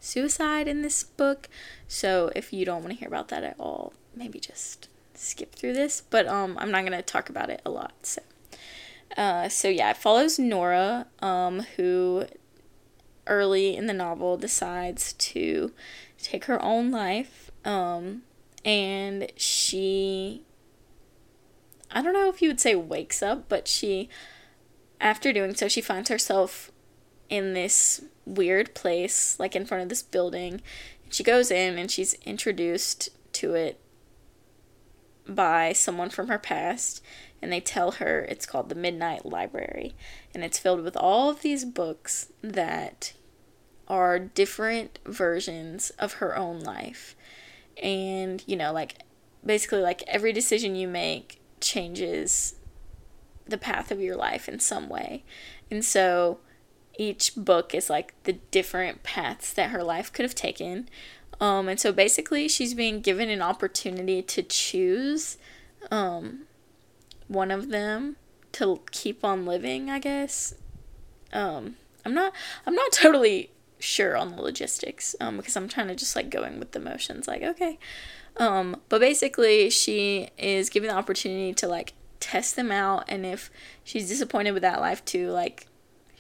suicide 0.01 0.69
in 0.69 0.83
this 0.83 1.03
book. 1.03 1.49
So 1.89 2.31
if 2.35 2.53
you 2.53 2.65
don't 2.65 2.83
want 2.83 2.93
to 2.93 2.99
hear 2.99 3.09
about 3.09 3.29
that 3.29 3.45
at 3.45 3.57
all, 3.59 3.93
maybe 4.15 4.39
just 4.41 4.89
skip 5.15 5.55
through 5.55 5.75
this. 5.75 6.03
But 6.11 6.27
um, 6.27 6.57
I'm 6.59 6.71
not 6.71 6.81
going 6.85 6.93
to 6.93 7.03
talk 7.03 7.29
about 7.29 7.51
it 7.51 7.63
a 7.65 7.71
lot. 7.71 7.93
So 8.03 8.23
uh, 9.17 9.49
so 9.49 9.69
yeah, 9.69 9.91
it 9.91 9.97
follows 9.97 10.39
Nora, 10.39 11.07
um, 11.21 11.61
who 11.77 12.25
early 13.27 13.77
in 13.77 13.87
the 13.87 13.93
novel 13.93 14.37
decides 14.37 15.13
to 15.15 15.73
take 16.21 16.47
her 16.47 16.63
own 16.63 16.91
life. 16.91 17.51
Um, 17.65 18.23
and 18.65 19.31
she, 19.37 20.43
I 21.91 22.03
don't 22.03 22.13
know 22.13 22.29
if 22.29 22.43
you 22.43 22.49
would 22.49 22.61
say 22.61 22.75
wakes 22.75 23.23
up, 23.23 23.49
but 23.49 23.67
she, 23.69 24.09
after 25.01 25.33
doing 25.33 25.55
so, 25.55 25.69
she 25.69 25.81
finds 25.81 26.09
herself 26.09 26.71
in 27.29 27.55
this 27.55 28.05
weird 28.25 28.75
place, 28.75 29.39
like 29.39 29.57
in 29.57 29.67
front 29.67 29.83
of 29.83 29.89
this 29.89 30.03
building. 30.03 30.61
She 31.11 31.23
goes 31.23 31.51
in 31.51 31.79
and 31.79 31.91
she's 31.91 32.15
introduced 32.25 33.11
to 33.35 33.55
it 33.55 33.81
by 35.27 35.73
someone 35.73 36.11
from 36.11 36.29
her 36.29 36.39
past 36.39 37.03
and 37.43 37.53
they 37.53 37.61
tell 37.61 37.93
her 37.93 38.21
it's 38.29 38.47
called 38.47 38.69
the 38.69 38.77
Midnight 38.77 39.27
Library. 39.27 39.95
And 40.33 40.45
it's 40.45 40.61
filled 40.61 40.85
with 40.85 40.97
all 40.97 41.29
of 41.29 41.43
these 41.43 41.65
books 41.65 42.33
that 42.41 43.15
are 43.89 44.19
different 44.21 45.01
versions 45.05 45.91
of 45.99 46.15
her 46.15 46.37
own 46.37 46.61
life. 46.61 47.17
And, 47.83 48.43
you 48.47 48.57
know, 48.57 48.73
like 48.73 48.99
basically, 49.45 49.81
like 49.81 50.03
every 50.07 50.33
decision 50.33 50.75
you 50.75 50.89
make 50.89 51.41
changes 51.61 52.55
the 53.47 53.59
path 53.59 53.91
of 53.91 54.01
your 54.01 54.17
life 54.17 54.49
in 54.49 54.59
some 54.59 54.89
way. 54.89 55.25
And 55.71 55.85
so 55.85 56.39
each 56.99 57.35
book 57.37 57.75
is 57.75 57.89
like 57.89 58.15
the 58.25 58.35
different 58.35 59.03
paths 59.03 59.53
that 59.53 59.71
her 59.71 59.83
life 59.83 60.13
could 60.13 60.25
have 60.25 60.35
taken. 60.35 60.89
Um, 61.41 61.69
and 61.69 61.81
so 61.81 61.93
basically, 61.93 62.49
she's 62.49 62.75
being 62.75 63.01
given 63.01 63.29
an 63.29 63.43
opportunity 63.43 64.23
to 64.23 64.43
choose 64.43 65.39
um, 65.91 66.43
one 67.27 67.51
of 67.51 67.71
them 67.71 68.17
to 68.53 68.81
keep 68.91 69.25
on 69.25 69.47
living, 69.47 69.91
I 69.91 69.99
guess. 69.99 70.55
Um, 71.33 71.77
I'm 72.05 72.15
not 72.15 72.33
I'm 72.67 72.75
not 72.75 72.93
totally 72.93 73.51
sure 73.83 74.17
on 74.17 74.37
the 74.37 74.43
logistics 74.43 75.15
um, 75.21 75.37
because 75.37 75.57
I'm 75.57 75.69
trying 75.69 75.89
to 75.89 75.95
just 75.95 76.17
like 76.17 76.31
going 76.31 76.59
with 76.59 76.73
the 76.73 76.81
motions 76.81 77.27
like 77.27 77.43
okay 77.43 77.79
um, 78.37 78.81
but 78.89 79.01
basically 79.01 79.71
she 79.71 80.31
is 80.39 80.71
given 80.71 80.89
the 80.89 80.95
opportunity 80.95 81.53
to 81.55 81.69
like 81.69 81.95
test 82.21 82.57
them 82.57 82.71
out 82.71 83.05
and 83.09 83.27
if 83.27 83.51
she's 83.83 84.09
disappointed 84.09 84.53
with 84.53 84.63
that 84.63 84.81
life 84.81 85.05
too 85.05 85.31
like 85.31 85.67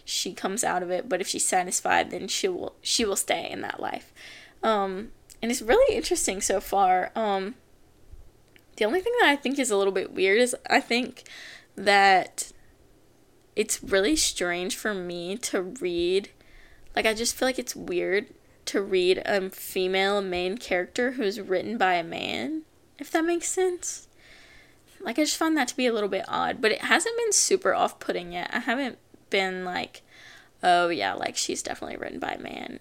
she 0.04 0.32
comes 0.32 0.64
out 0.64 0.82
of 0.82 0.90
it 0.90 1.08
but 1.08 1.20
if 1.20 1.28
she's 1.28 1.46
satisfied 1.46 2.10
then 2.10 2.26
she 2.26 2.48
will 2.48 2.74
she 2.82 3.04
will 3.04 3.16
stay 3.16 3.48
in 3.48 3.60
that 3.60 3.80
life 3.80 4.12
um, 4.62 5.12
and 5.40 5.50
it's 5.50 5.62
really 5.62 5.96
interesting 5.96 6.40
so 6.40 6.60
far 6.60 7.12
um, 7.14 7.54
the 8.76 8.84
only 8.84 9.00
thing 9.00 9.12
that 9.20 9.28
I 9.28 9.36
think 9.36 9.58
is 9.58 9.70
a 9.70 9.76
little 9.76 9.92
bit 9.92 10.12
weird 10.12 10.40
is 10.40 10.56
I 10.68 10.80
think 10.80 11.24
that 11.76 12.52
it's 13.54 13.82
really 13.82 14.16
strange 14.16 14.76
for 14.76 14.94
me 14.94 15.36
to 15.36 15.62
read. 15.62 16.30
Like, 16.94 17.06
I 17.06 17.14
just 17.14 17.34
feel 17.34 17.48
like 17.48 17.58
it's 17.58 17.76
weird 17.76 18.26
to 18.66 18.80
read 18.80 19.22
a 19.24 19.50
female 19.50 20.22
main 20.22 20.58
character 20.58 21.12
who's 21.12 21.40
written 21.40 21.78
by 21.78 21.94
a 21.94 22.04
man, 22.04 22.62
if 22.98 23.10
that 23.10 23.24
makes 23.24 23.48
sense. 23.48 24.08
Like, 25.00 25.18
I 25.18 25.24
just 25.24 25.36
find 25.36 25.56
that 25.56 25.68
to 25.68 25.76
be 25.76 25.86
a 25.86 25.92
little 25.92 26.08
bit 26.08 26.24
odd, 26.28 26.60
but 26.60 26.70
it 26.70 26.82
hasn't 26.82 27.16
been 27.16 27.32
super 27.32 27.74
off 27.74 27.98
putting 27.98 28.32
yet. 28.32 28.50
I 28.52 28.60
haven't 28.60 28.98
been 29.30 29.64
like, 29.64 30.02
oh, 30.62 30.88
yeah, 30.88 31.14
like 31.14 31.36
she's 31.36 31.62
definitely 31.62 31.96
written 31.96 32.20
by 32.20 32.32
a 32.32 32.40
man 32.40 32.78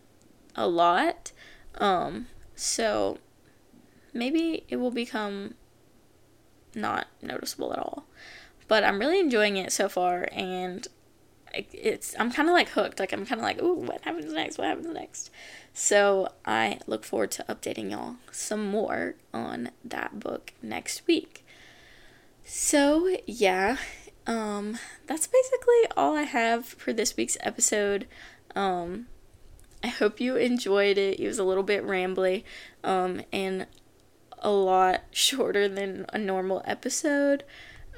a 0.55 0.67
lot. 0.67 1.31
Um, 1.75 2.27
so 2.55 3.17
maybe 4.13 4.65
it 4.69 4.75
will 4.75 4.91
become 4.91 5.55
not 6.75 7.07
noticeable 7.21 7.73
at 7.73 7.79
all. 7.79 8.05
But 8.67 8.83
I'm 8.83 8.99
really 8.99 9.19
enjoying 9.19 9.57
it 9.57 9.71
so 9.71 9.89
far, 9.89 10.29
and 10.31 10.87
it's 11.53 12.15
I'm 12.19 12.31
kind 12.31 12.49
of 12.49 12.53
like 12.53 12.69
hooked. 12.69 12.99
Like 12.99 13.13
I'm 13.13 13.25
kind 13.25 13.39
of 13.39 13.43
like, 13.45 13.61
ooh, 13.61 13.73
what 13.73 14.01
happens 14.01 14.31
next? 14.31 14.57
What 14.57 14.67
happens 14.67 14.87
next? 14.87 15.31
So 15.73 16.29
I 16.45 16.79
look 16.87 17.03
forward 17.03 17.31
to 17.31 17.45
updating 17.47 17.91
y'all 17.91 18.15
some 18.31 18.69
more 18.69 19.15
on 19.33 19.71
that 19.83 20.19
book 20.19 20.53
next 20.61 21.07
week. 21.07 21.45
So 22.43 23.15
yeah, 23.25 23.77
um, 24.27 24.77
that's 25.07 25.27
basically 25.27 25.85
all 25.95 26.15
I 26.15 26.23
have 26.23 26.65
for 26.65 26.93
this 26.93 27.15
week's 27.17 27.37
episode. 27.41 28.07
Um, 28.55 29.07
I 29.83 29.87
hope 29.87 30.19
you 30.19 30.35
enjoyed 30.35 30.97
it. 30.97 31.19
It 31.19 31.27
was 31.27 31.39
a 31.39 31.43
little 31.43 31.63
bit 31.63 31.85
rambly, 31.85 32.43
um, 32.83 33.21
and 33.31 33.65
a 34.39 34.51
lot 34.51 35.01
shorter 35.11 35.67
than 35.67 36.05
a 36.09 36.17
normal 36.17 36.61
episode. 36.65 37.43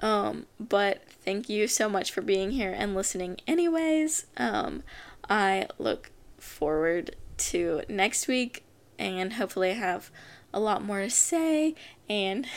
Um, 0.02 0.48
but 0.60 1.04
thank 1.24 1.50
you 1.50 1.68
so 1.68 1.90
much 1.90 2.12
for 2.12 2.22
being 2.22 2.52
here 2.52 2.74
and 2.76 2.96
listening, 2.96 3.38
anyways. 3.48 4.26
Um, 4.38 4.84
I 5.30 5.68
look 5.78 6.12
forward 6.38 7.16
to 7.38 7.82
next 7.90 8.28
week 8.28 8.64
and 9.00 9.34
hopefully 9.34 9.72
I 9.72 9.76
have 9.76 10.12
a 10.54 10.60
lot 10.60 10.84
more 10.84 11.02
to 11.02 11.10
say. 11.10 11.76
And 12.10 12.48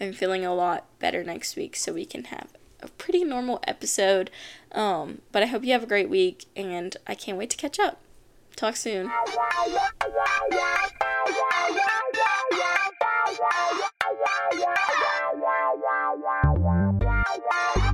I'm 0.00 0.12
feeling 0.12 0.44
a 0.44 0.54
lot 0.54 0.86
better 0.98 1.24
next 1.24 1.56
week 1.56 1.76
so 1.76 1.92
we 1.92 2.04
can 2.04 2.24
have 2.24 2.48
a 2.80 2.88
pretty 2.88 3.24
normal 3.24 3.60
episode. 3.66 4.30
Um, 4.72 5.22
but 5.32 5.42
I 5.42 5.46
hope 5.46 5.64
you 5.64 5.72
have 5.72 5.82
a 5.82 5.86
great 5.86 6.08
week 6.08 6.44
and 6.54 6.96
I 7.06 7.14
can't 7.14 7.38
wait 7.38 7.50
to 7.50 7.56
catch 7.56 7.78
up. 7.78 8.00
Talk 8.54 8.76
soon. 8.76 9.08
Yeah, 17.50 17.87